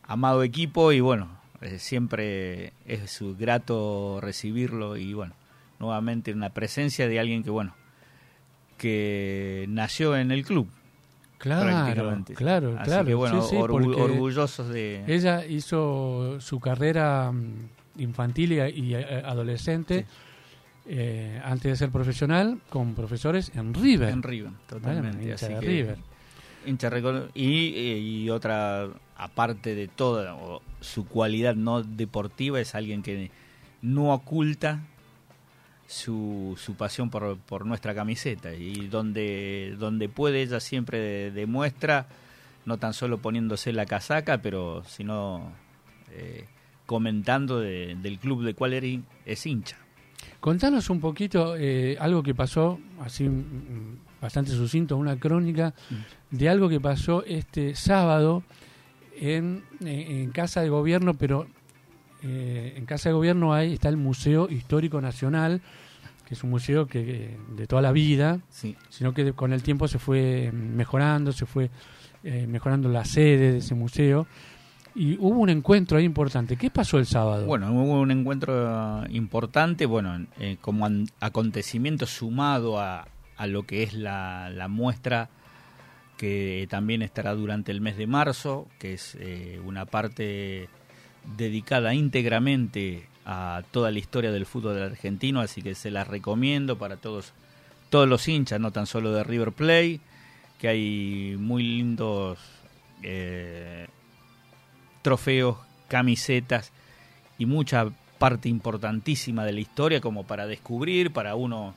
[0.04, 1.30] amado equipo y bueno,
[1.62, 5.34] eh, siempre es grato recibirlo y bueno,
[5.80, 7.76] nuevamente una presencia de alguien que bueno,
[8.78, 10.70] que nació en el club.
[11.38, 13.06] Claro, claro, Así claro.
[13.06, 15.04] Que, bueno, orgullosos de...
[15.06, 20.06] Ella hizo su carrera mm, infantil y, eh, adolescente.
[20.88, 24.10] Eh, antes de ser profesional, con profesores en River.
[24.10, 25.34] En River, totalmente.
[25.34, 25.98] Así River.
[27.34, 30.38] y, otra, aparte de toda
[30.82, 33.32] su cualidad no deportiva, es alguien que
[33.82, 34.84] no oculta
[35.88, 38.54] su, su pasión por, por nuestra camiseta.
[38.54, 42.08] Y donde, donde puede, ella siempre demuestra,
[42.66, 45.52] no tan solo poniéndose la casaca, pero sino
[46.12, 46.46] eh,
[46.86, 48.74] comentando del club de cual
[49.26, 49.78] es hincha.
[50.46, 56.38] Contanos un poquito eh, algo que pasó, así mm, bastante sucinto, una crónica mm.
[56.38, 58.44] de algo que pasó este sábado
[59.16, 61.48] en, en Casa de Gobierno, pero
[62.22, 65.62] eh, en Casa de Gobierno hay, está el Museo Histórico Nacional,
[66.28, 68.40] que es un museo que de toda la vida,
[68.90, 71.72] sino que con el tiempo se fue mejorando, se fue
[72.24, 74.28] eh, mejorando la sede de ese museo
[74.96, 76.56] y hubo un encuentro ahí importante.
[76.56, 77.46] ¿Qué pasó el sábado?
[77.46, 80.88] Bueno, hubo un encuentro importante, bueno, eh, como
[81.20, 85.30] acontecimiento sumado a, a, lo que es la, la, muestra
[86.18, 90.70] que también estará durante el mes de marzo, que es eh, una parte
[91.36, 96.96] dedicada íntegramente a toda la historia del fútbol argentino, así que se la recomiendo para
[96.96, 97.34] todos,
[97.90, 100.00] todos los hinchas, no tan solo de River Play,
[100.58, 102.40] que hay muy lindos
[103.04, 103.88] eh,
[105.06, 106.72] trofeos, camisetas
[107.38, 107.86] y mucha
[108.18, 111.76] parte importantísima de la historia como para descubrir, para uno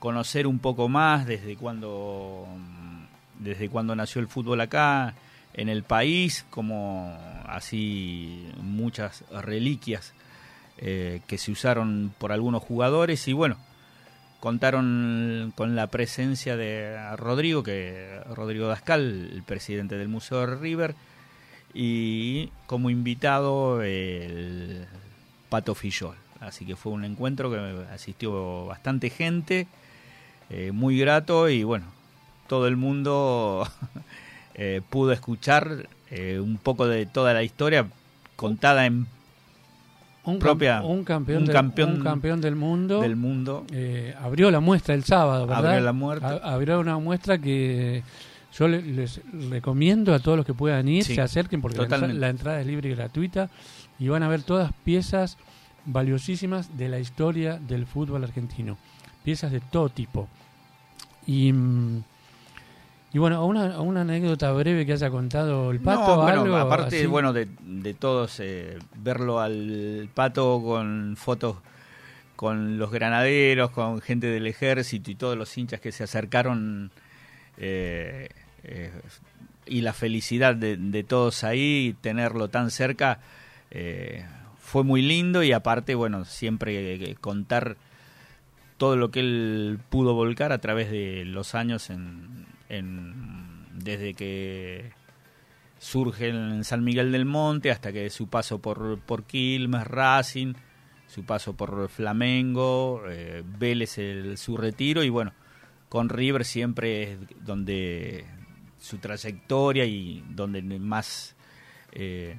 [0.00, 2.48] conocer un poco más desde cuando
[3.38, 5.14] desde cuando nació el fútbol acá
[5.52, 7.16] en el país, como
[7.46, 10.12] así muchas reliquias
[10.78, 13.56] eh, que se usaron por algunos jugadores y bueno,
[14.40, 20.96] contaron con la presencia de Rodrigo, que Rodrigo Dascal, el presidente del Museo de River,
[21.74, 24.86] y como invitado el
[25.48, 26.14] Pato Fillol.
[26.40, 29.66] Así que fue un encuentro que asistió bastante gente,
[30.50, 31.86] eh, muy grato y bueno,
[32.48, 33.66] todo el mundo
[34.54, 37.86] eh, pudo escuchar eh, un poco de toda la historia
[38.36, 39.06] contada en
[40.24, 43.66] un propia un campeón, un, del, campeón, campeón del mundo del mundo
[44.18, 45.66] abrió la muestra el sábado ¿verdad?
[45.66, 48.02] abrió la muestra abrió una muestra que
[48.56, 52.66] yo les recomiendo a todos los que puedan ir, se acerquen porque la, entrada es
[52.66, 53.50] libre y gratuita
[53.98, 55.38] y van a ver todas piezas
[55.86, 58.78] valiosísimas de la historia del fútbol argentino.
[59.24, 60.28] Piezas de todo tipo.
[61.26, 61.52] Y,
[63.12, 66.16] Y bueno, una, una anécdota breve que haya contado el pato.
[66.16, 67.06] No, bueno, algo aparte, así.
[67.06, 71.56] bueno, de, de todos, eh, verlo al pato con fotos
[72.36, 76.90] con los granaderos, con gente del ejército y todos los hinchas que se acercaron
[77.56, 78.28] eh,
[78.64, 78.90] eh,
[79.66, 83.20] y la felicidad de, de todos ahí, tenerlo tan cerca,
[83.70, 84.24] eh,
[84.58, 87.76] fue muy lindo y aparte, bueno, siempre eh, contar
[88.76, 92.46] todo lo que él pudo volcar a través de los años en-
[93.74, 94.92] desde que
[95.78, 100.54] surge en San Miguel del Monte hasta que su paso por, por Quilmes, Racing,
[101.06, 105.32] su paso por Flamengo, eh, Vélez el, su retiro y bueno,
[105.88, 108.24] con River siempre es donde
[108.84, 111.34] su trayectoria y donde más
[111.92, 112.36] eh,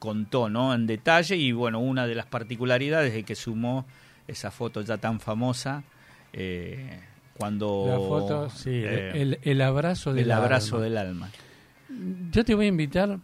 [0.00, 0.74] contó ¿no?
[0.74, 3.86] en detalle y bueno, una de las particularidades es que sumó
[4.26, 5.84] esa foto ya tan famosa
[6.32, 6.98] eh,
[7.38, 10.84] cuando La foto, sí, eh, el, el abrazo del el abrazo alma.
[10.84, 11.30] del alma.
[12.32, 13.18] Yo te voy a invitar,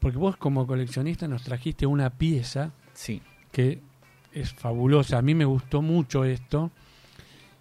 [0.00, 3.22] porque vos como coleccionista nos trajiste una pieza Sí.
[3.52, 3.80] que
[4.32, 5.16] es fabulosa.
[5.18, 6.70] A mí me gustó mucho esto.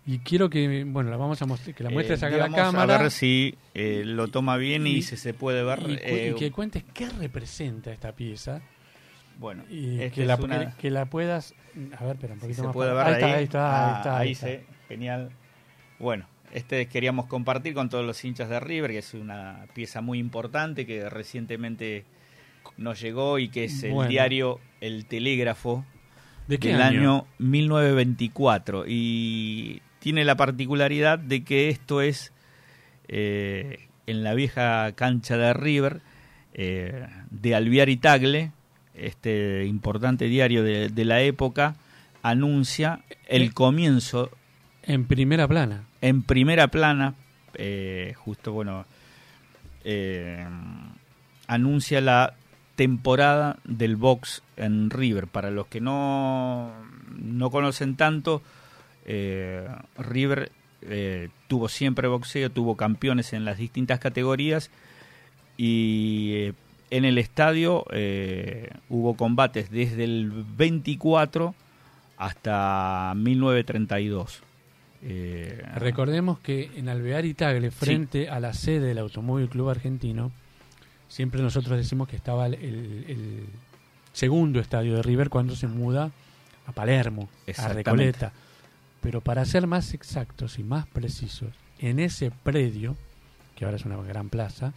[0.06, 2.44] Y quiero que, bueno, la vamos a mostrar, que la muestres Eh, acá a la
[2.46, 2.96] vamos cámara.
[2.96, 5.80] A ver si eh, lo toma bien y, Y- si se puede ver.
[5.82, 8.62] y, cu- eh, y que cuentes qué representa esta pieza.
[9.38, 11.54] bueno, Y que la, una- que, que la puedas.
[11.98, 12.74] A ver, espera un si poquito se más.
[12.74, 13.24] puede ver ahí.
[13.24, 14.46] ahí está, ahí Ah, está, ahí está.
[14.48, 15.30] se- genial.
[16.00, 20.18] Bueno, este queríamos compartir con todos los hinchas de River, que es una pieza muy
[20.20, 22.06] importante que recientemente
[22.78, 24.10] nos llegó y que es el Bueno.
[24.10, 25.86] diario El Telégrafo
[26.48, 27.00] ¿De qué del año?
[27.00, 32.34] año 1924 y tiene la particularidad de que esto es
[33.08, 36.02] eh, en la vieja cancha de River
[36.54, 38.52] eh, de Alviar y Tagle,
[38.96, 41.76] este importante diario de, de la época,
[42.24, 43.52] anuncia el Eh.
[43.54, 44.32] comienzo
[44.84, 45.84] En primera plana.
[46.02, 47.14] en primera plana,
[47.54, 48.86] eh, justo bueno,
[49.84, 50.44] eh,
[51.48, 52.34] anuncia la
[52.76, 55.28] temporada del box en River.
[55.28, 56.72] Para los que no,
[57.16, 58.42] no conocen tanto,
[59.06, 64.72] eh, River eh, tuvo siempre boxeo, tuvo campeones en las distintas categorías
[65.58, 66.54] y eh,
[66.90, 71.56] en el estadio eh, hubo combates desde el 24
[72.18, 74.44] hasta 1932.
[75.04, 80.32] Eh, Recordemos que en Alvear y Tagle, frente a la sede del Automóvil Club Argentino,
[81.08, 83.48] siempre nosotros decimos que estaba el,
[84.14, 86.12] segundo estadio de River cuando se muda
[86.68, 87.68] a Palermo, a.
[87.70, 88.34] Recoleta.
[89.02, 91.50] Pero para ser más exactos y más precisos,
[91.80, 92.96] en ese predio,
[93.56, 94.74] que ahora es una gran plaza,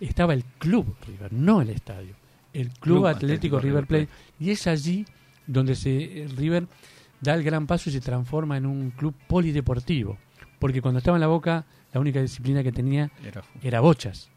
[0.00, 2.14] estaba el Club River, no el estadio.
[2.52, 4.08] El Club, Club Atlético, Atlético River River Plate.
[4.38, 5.06] Y es allí
[5.46, 6.66] donde se River
[7.20, 10.18] da el gran paso y se transforma en un club polideportivo.
[10.58, 11.64] Porque cuando estaba en la Boca,
[11.94, 14.28] la única disciplina que tenía era- era bochas.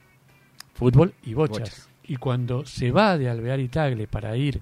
[0.74, 1.60] Fútbol y bochas.
[1.60, 1.90] Bochas.
[2.04, 4.62] Y cuando se va de Alvear y Tagle para ir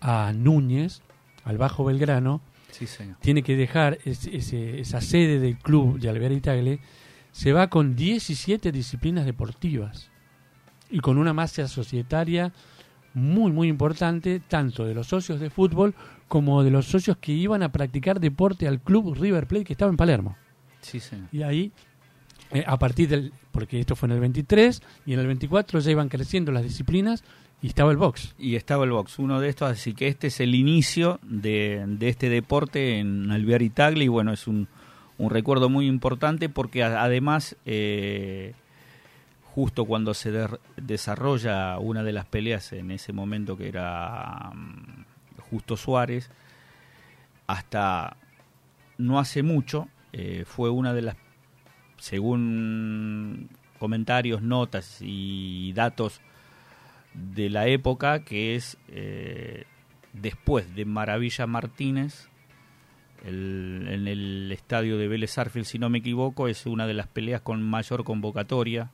[0.00, 1.02] a Núñez,
[1.44, 2.40] al Bajo Belgrano,
[2.78, 3.16] sí, señor.
[3.20, 6.80] tiene que dejar ese- ese- esa sede del club de Alvear y Tagle,
[7.32, 10.10] se va con 17 disciplinas deportivas
[10.90, 12.52] y con una masa societaria
[13.14, 15.94] muy, muy importante, tanto de los socios de fútbol
[16.28, 19.90] como de los socios que iban a practicar deporte al club River Plate que estaba
[19.90, 20.36] en Palermo.
[20.80, 21.28] Sí, señor.
[21.32, 21.72] Y ahí,
[22.52, 25.90] eh, a partir del, porque esto fue en el 23 y en el 24 ya
[25.90, 27.24] iban creciendo las disciplinas
[27.60, 28.36] y estaba el box.
[28.38, 32.08] Y estaba el box, uno de estos, así que este es el inicio de, de
[32.08, 34.68] este deporte en Alvear y Tagle, y bueno, es un,
[35.18, 38.54] un recuerdo muy importante porque además, eh,
[39.42, 40.30] justo cuando se
[40.76, 46.30] desarrolla una de las peleas en ese momento que era mm, Justo Suárez,
[47.48, 48.18] hasta
[48.98, 51.16] no hace mucho, eh, fue una de las,
[51.98, 56.20] según comentarios, notas y datos
[57.14, 59.64] de la época, que es eh,
[60.12, 62.28] después de Maravilla Martínez,
[63.24, 67.06] el- en el estadio de Vélez Arfield, si no me equivoco, es una de las
[67.08, 68.90] peleas con mayor convocatoria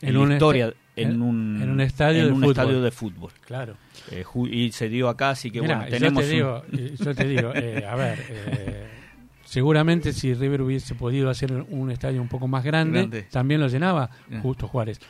[0.00, 2.50] en, En historia, en, un, en un estadio en de un fútbol.
[2.52, 3.30] estadio de fútbol.
[3.44, 3.76] Claro.
[4.12, 6.64] Eh, y se dio acá, así que bueno, yo tenemos te un- digo,
[7.04, 8.87] yo te digo, eh, a ver, eh,
[9.48, 13.22] seguramente si River hubiese podido hacer un estadio un poco más grande, Grande.
[13.30, 14.10] también lo llenaba
[14.42, 15.00] justo Juárez.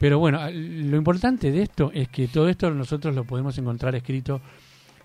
[0.00, 4.40] Pero bueno, lo importante de esto es que todo esto nosotros lo podemos encontrar escrito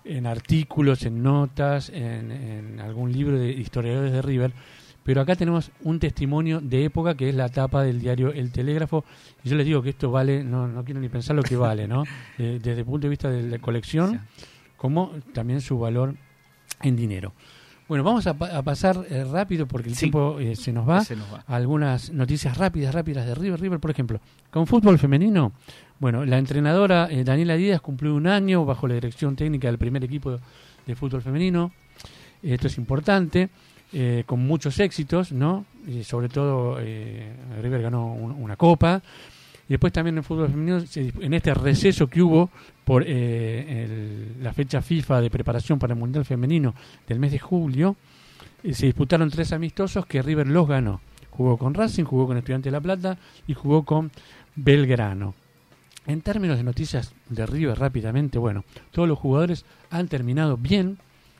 [0.04, 4.52] en artículos, en notas, en, en algún libro de historiadores de River.
[5.04, 9.04] Pero acá tenemos un testimonio de época que es la tapa del diario El Telégrafo.
[9.44, 11.86] Y yo les digo que esto vale, no, no quiero ni pensar lo que vale,
[11.86, 12.02] ¿no?
[12.38, 14.22] Eh, desde el punto de vista de la colección,
[14.76, 16.16] como también su valor
[16.82, 17.32] en dinero.
[17.88, 20.02] Bueno, vamos a, pa- a pasar eh, rápido porque el Sí.
[20.10, 21.04] tiempo eh, se nos va.
[21.04, 21.44] Se nos va.
[21.46, 23.60] Algunas noticias rápidas, rápidas de River.
[23.60, 24.20] River, por ejemplo,
[24.50, 25.52] con fútbol femenino.
[25.98, 30.02] Bueno, la entrenadora eh, Daniela Díaz cumplió un año bajo la dirección técnica del primer
[30.04, 30.38] equipo
[30.86, 31.72] de fútbol femenino.
[32.42, 33.50] Esto es importante,
[33.92, 35.64] eh, con muchos éxitos, ¿no?
[35.86, 39.02] Y sobre todo, eh, River ganó un- una copa.
[39.68, 42.50] Y después también en el fútbol femenino, en este receso que hubo
[42.84, 46.74] por eh, la fecha FIFA de preparación para el Mundial Femenino
[47.06, 47.96] del mes de julio,
[48.62, 51.00] eh, se disputaron tres amistosos que River los ganó.
[51.30, 54.10] Jugó con Racing, jugó con Estudiante de La Plata y jugó con
[54.54, 55.34] Belgrano.
[56.06, 60.98] En términos de noticias de River rápidamente, bueno, todos los jugadores han terminado bien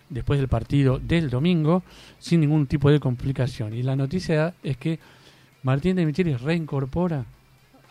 [0.08, 1.82] después del partido del domingo
[2.18, 3.74] sin ningún tipo de complicación.
[3.74, 5.00] Y la noticia es que
[5.62, 7.24] Martín de Michelis reincorpora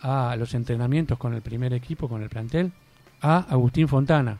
[0.02, 2.72] a los entrenamientos con el primer equipo, con el plantel,
[3.20, 4.38] a Agustín Fontana.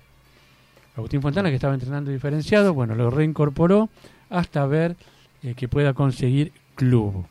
[0.96, 3.88] Agustín Fontana, que estaba entrenando diferenciado, bueno, lo reincorporó
[4.28, 4.96] hasta ver
[5.42, 7.24] eh, que pueda conseguir club.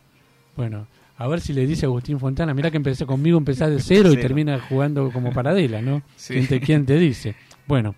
[0.55, 3.79] Bueno, a ver si le dice a Agustín Fontana, mira que empecé conmigo, empezás de
[3.79, 6.01] cero y termina jugando como paradela, ¿no?
[6.15, 6.33] Sí.
[6.33, 7.35] ¿Quién, te, quién te dice?
[7.67, 7.95] Bueno,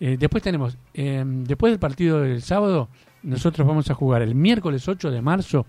[0.00, 2.88] eh, después tenemos, eh, después del partido del sábado,
[3.22, 5.66] nosotros vamos a jugar el miércoles 8 de marzo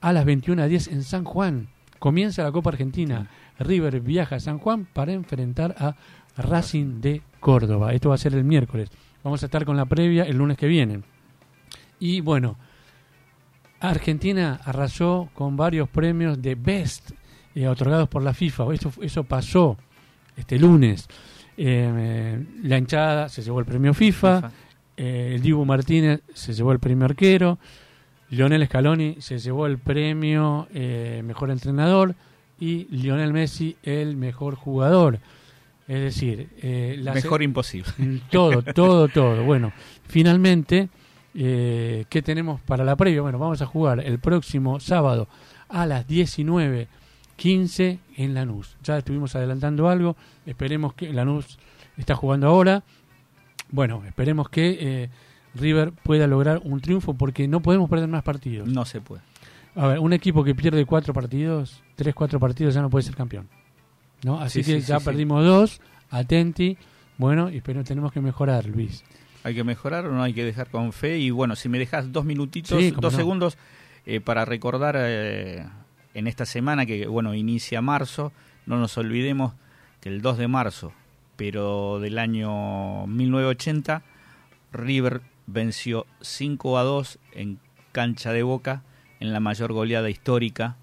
[0.00, 1.68] a las 21.10 en San Juan.
[1.98, 3.28] Comienza la Copa Argentina.
[3.58, 5.96] River viaja a San Juan para enfrentar a
[6.36, 7.92] Racing de Córdoba.
[7.92, 8.90] Esto va a ser el miércoles.
[9.24, 11.02] Vamos a estar con la previa el lunes que viene.
[11.98, 12.56] Y bueno,
[13.80, 17.12] Argentina arrasó con varios premios de Best
[17.54, 18.74] eh, otorgados por la FIFA.
[18.74, 19.76] Eso, eso pasó
[20.36, 21.08] este lunes.
[21.56, 24.36] Eh, la hinchada se llevó el premio FIFA.
[24.36, 24.52] FIFA.
[24.98, 27.58] Eh, el Dibu Martínez se llevó el premio arquero.
[28.30, 32.14] Lionel Scaloni se llevó el premio eh, mejor entrenador.
[32.58, 35.18] Y Lionel Messi el mejor jugador.
[35.86, 37.92] Es decir, eh, la Mejor imposible.
[37.98, 39.44] Mm, Todo, todo, todo.
[39.44, 39.72] Bueno,
[40.08, 40.88] finalmente,
[41.34, 43.20] eh, ¿qué tenemos para la previa?
[43.20, 45.28] Bueno, vamos a jugar el próximo sábado
[45.68, 48.76] a las 19.15 en Lanús.
[48.82, 50.16] Ya estuvimos adelantando algo.
[50.46, 51.58] Esperemos que Lanús
[51.98, 52.82] está jugando ahora.
[53.70, 55.10] Bueno, esperemos que
[55.56, 58.68] River pueda lograr un triunfo porque no podemos perder más partidos.
[58.68, 59.22] No se puede.
[59.74, 63.14] A ver, un equipo que pierde cuatro partidos, tres, cuatro partidos, ya no puede ser
[63.14, 63.48] campeón.
[64.22, 64.40] ¿no?
[64.40, 65.80] Así Sí, que sí, ya sí, perdimos dos,
[66.10, 66.76] atenti.
[67.18, 69.04] Bueno, y pero tenemos que mejorar, Luis.
[69.44, 71.18] Hay que mejorar, no hay que dejar con fe.
[71.18, 73.18] Y bueno, si me dejas dos minutitos, dos no.
[73.18, 73.58] segundos
[74.06, 75.64] eh, para recordar eh,
[76.14, 78.32] en esta semana que, bueno, inicia marzo,
[78.66, 79.52] no nos olvidemos
[80.00, 80.92] que el 2 de marzo,
[81.36, 84.02] pero del año 1980,
[84.72, 87.58] River venció 5 a 2 en
[87.92, 88.82] cancha de Boca
[89.20, 90.76] en la mayor goleada histórica.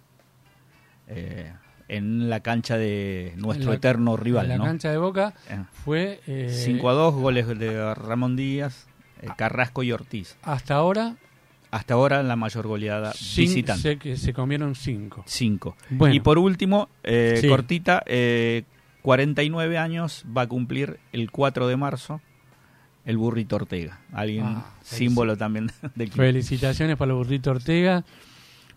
[1.08, 1.52] eh,
[1.90, 4.64] en la cancha de nuestro la- eterno rival, En la ¿no?
[4.64, 6.22] cancha de Boca Eh, fue...
[6.28, 8.88] eh, 5 a 2, goles de Ramón Díaz,
[9.22, 10.38] eh, Carrasco y Ortiz.
[10.44, 11.18] Hasta ahora,
[11.72, 13.82] Hasta ahora la mayor goleada cin- visitante.
[13.82, 15.24] se, que se comieron cinco.
[15.28, 15.76] 5.
[15.90, 17.50] Bueno, Y por último, eh, Sí.
[17.50, 18.64] cortita, eh,
[19.02, 22.22] 49 años va a cumplir el 4 de marzo
[23.06, 24.00] el burrito Ortega.
[24.12, 26.26] Alguien Ah, símbolo también del club.
[26.26, 28.04] felicitaciones para el burrito Ortega.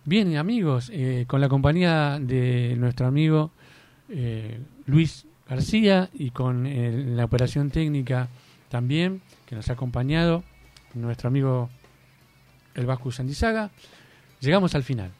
[0.05, 3.51] Bien, amigos, eh, con la compañía de nuestro amigo
[4.09, 8.29] eh, Luis García y con el- la operación técnica
[8.68, 10.45] también, que nos ha acompañado,
[10.95, 11.68] nuestro amigo
[12.74, 13.70] el Vasco Sandizaga,
[14.41, 15.11] llegamos al final.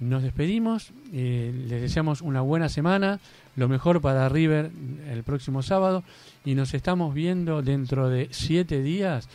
[0.00, 3.20] Nos despedimos, eh, les deseamos una buena semana,
[3.54, 4.70] lo mejor para River
[5.10, 6.02] el próximo sábado
[6.44, 9.28] y nos estamos viendo dentro de siete días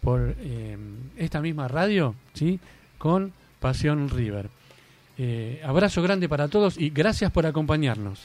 [0.00, 0.76] por eh,
[1.16, 2.60] esta misma radio, ¿sí?
[2.98, 4.50] Con Pasión River.
[5.16, 8.20] Eh, abrazo grande para todos y gracias por acompañarnos.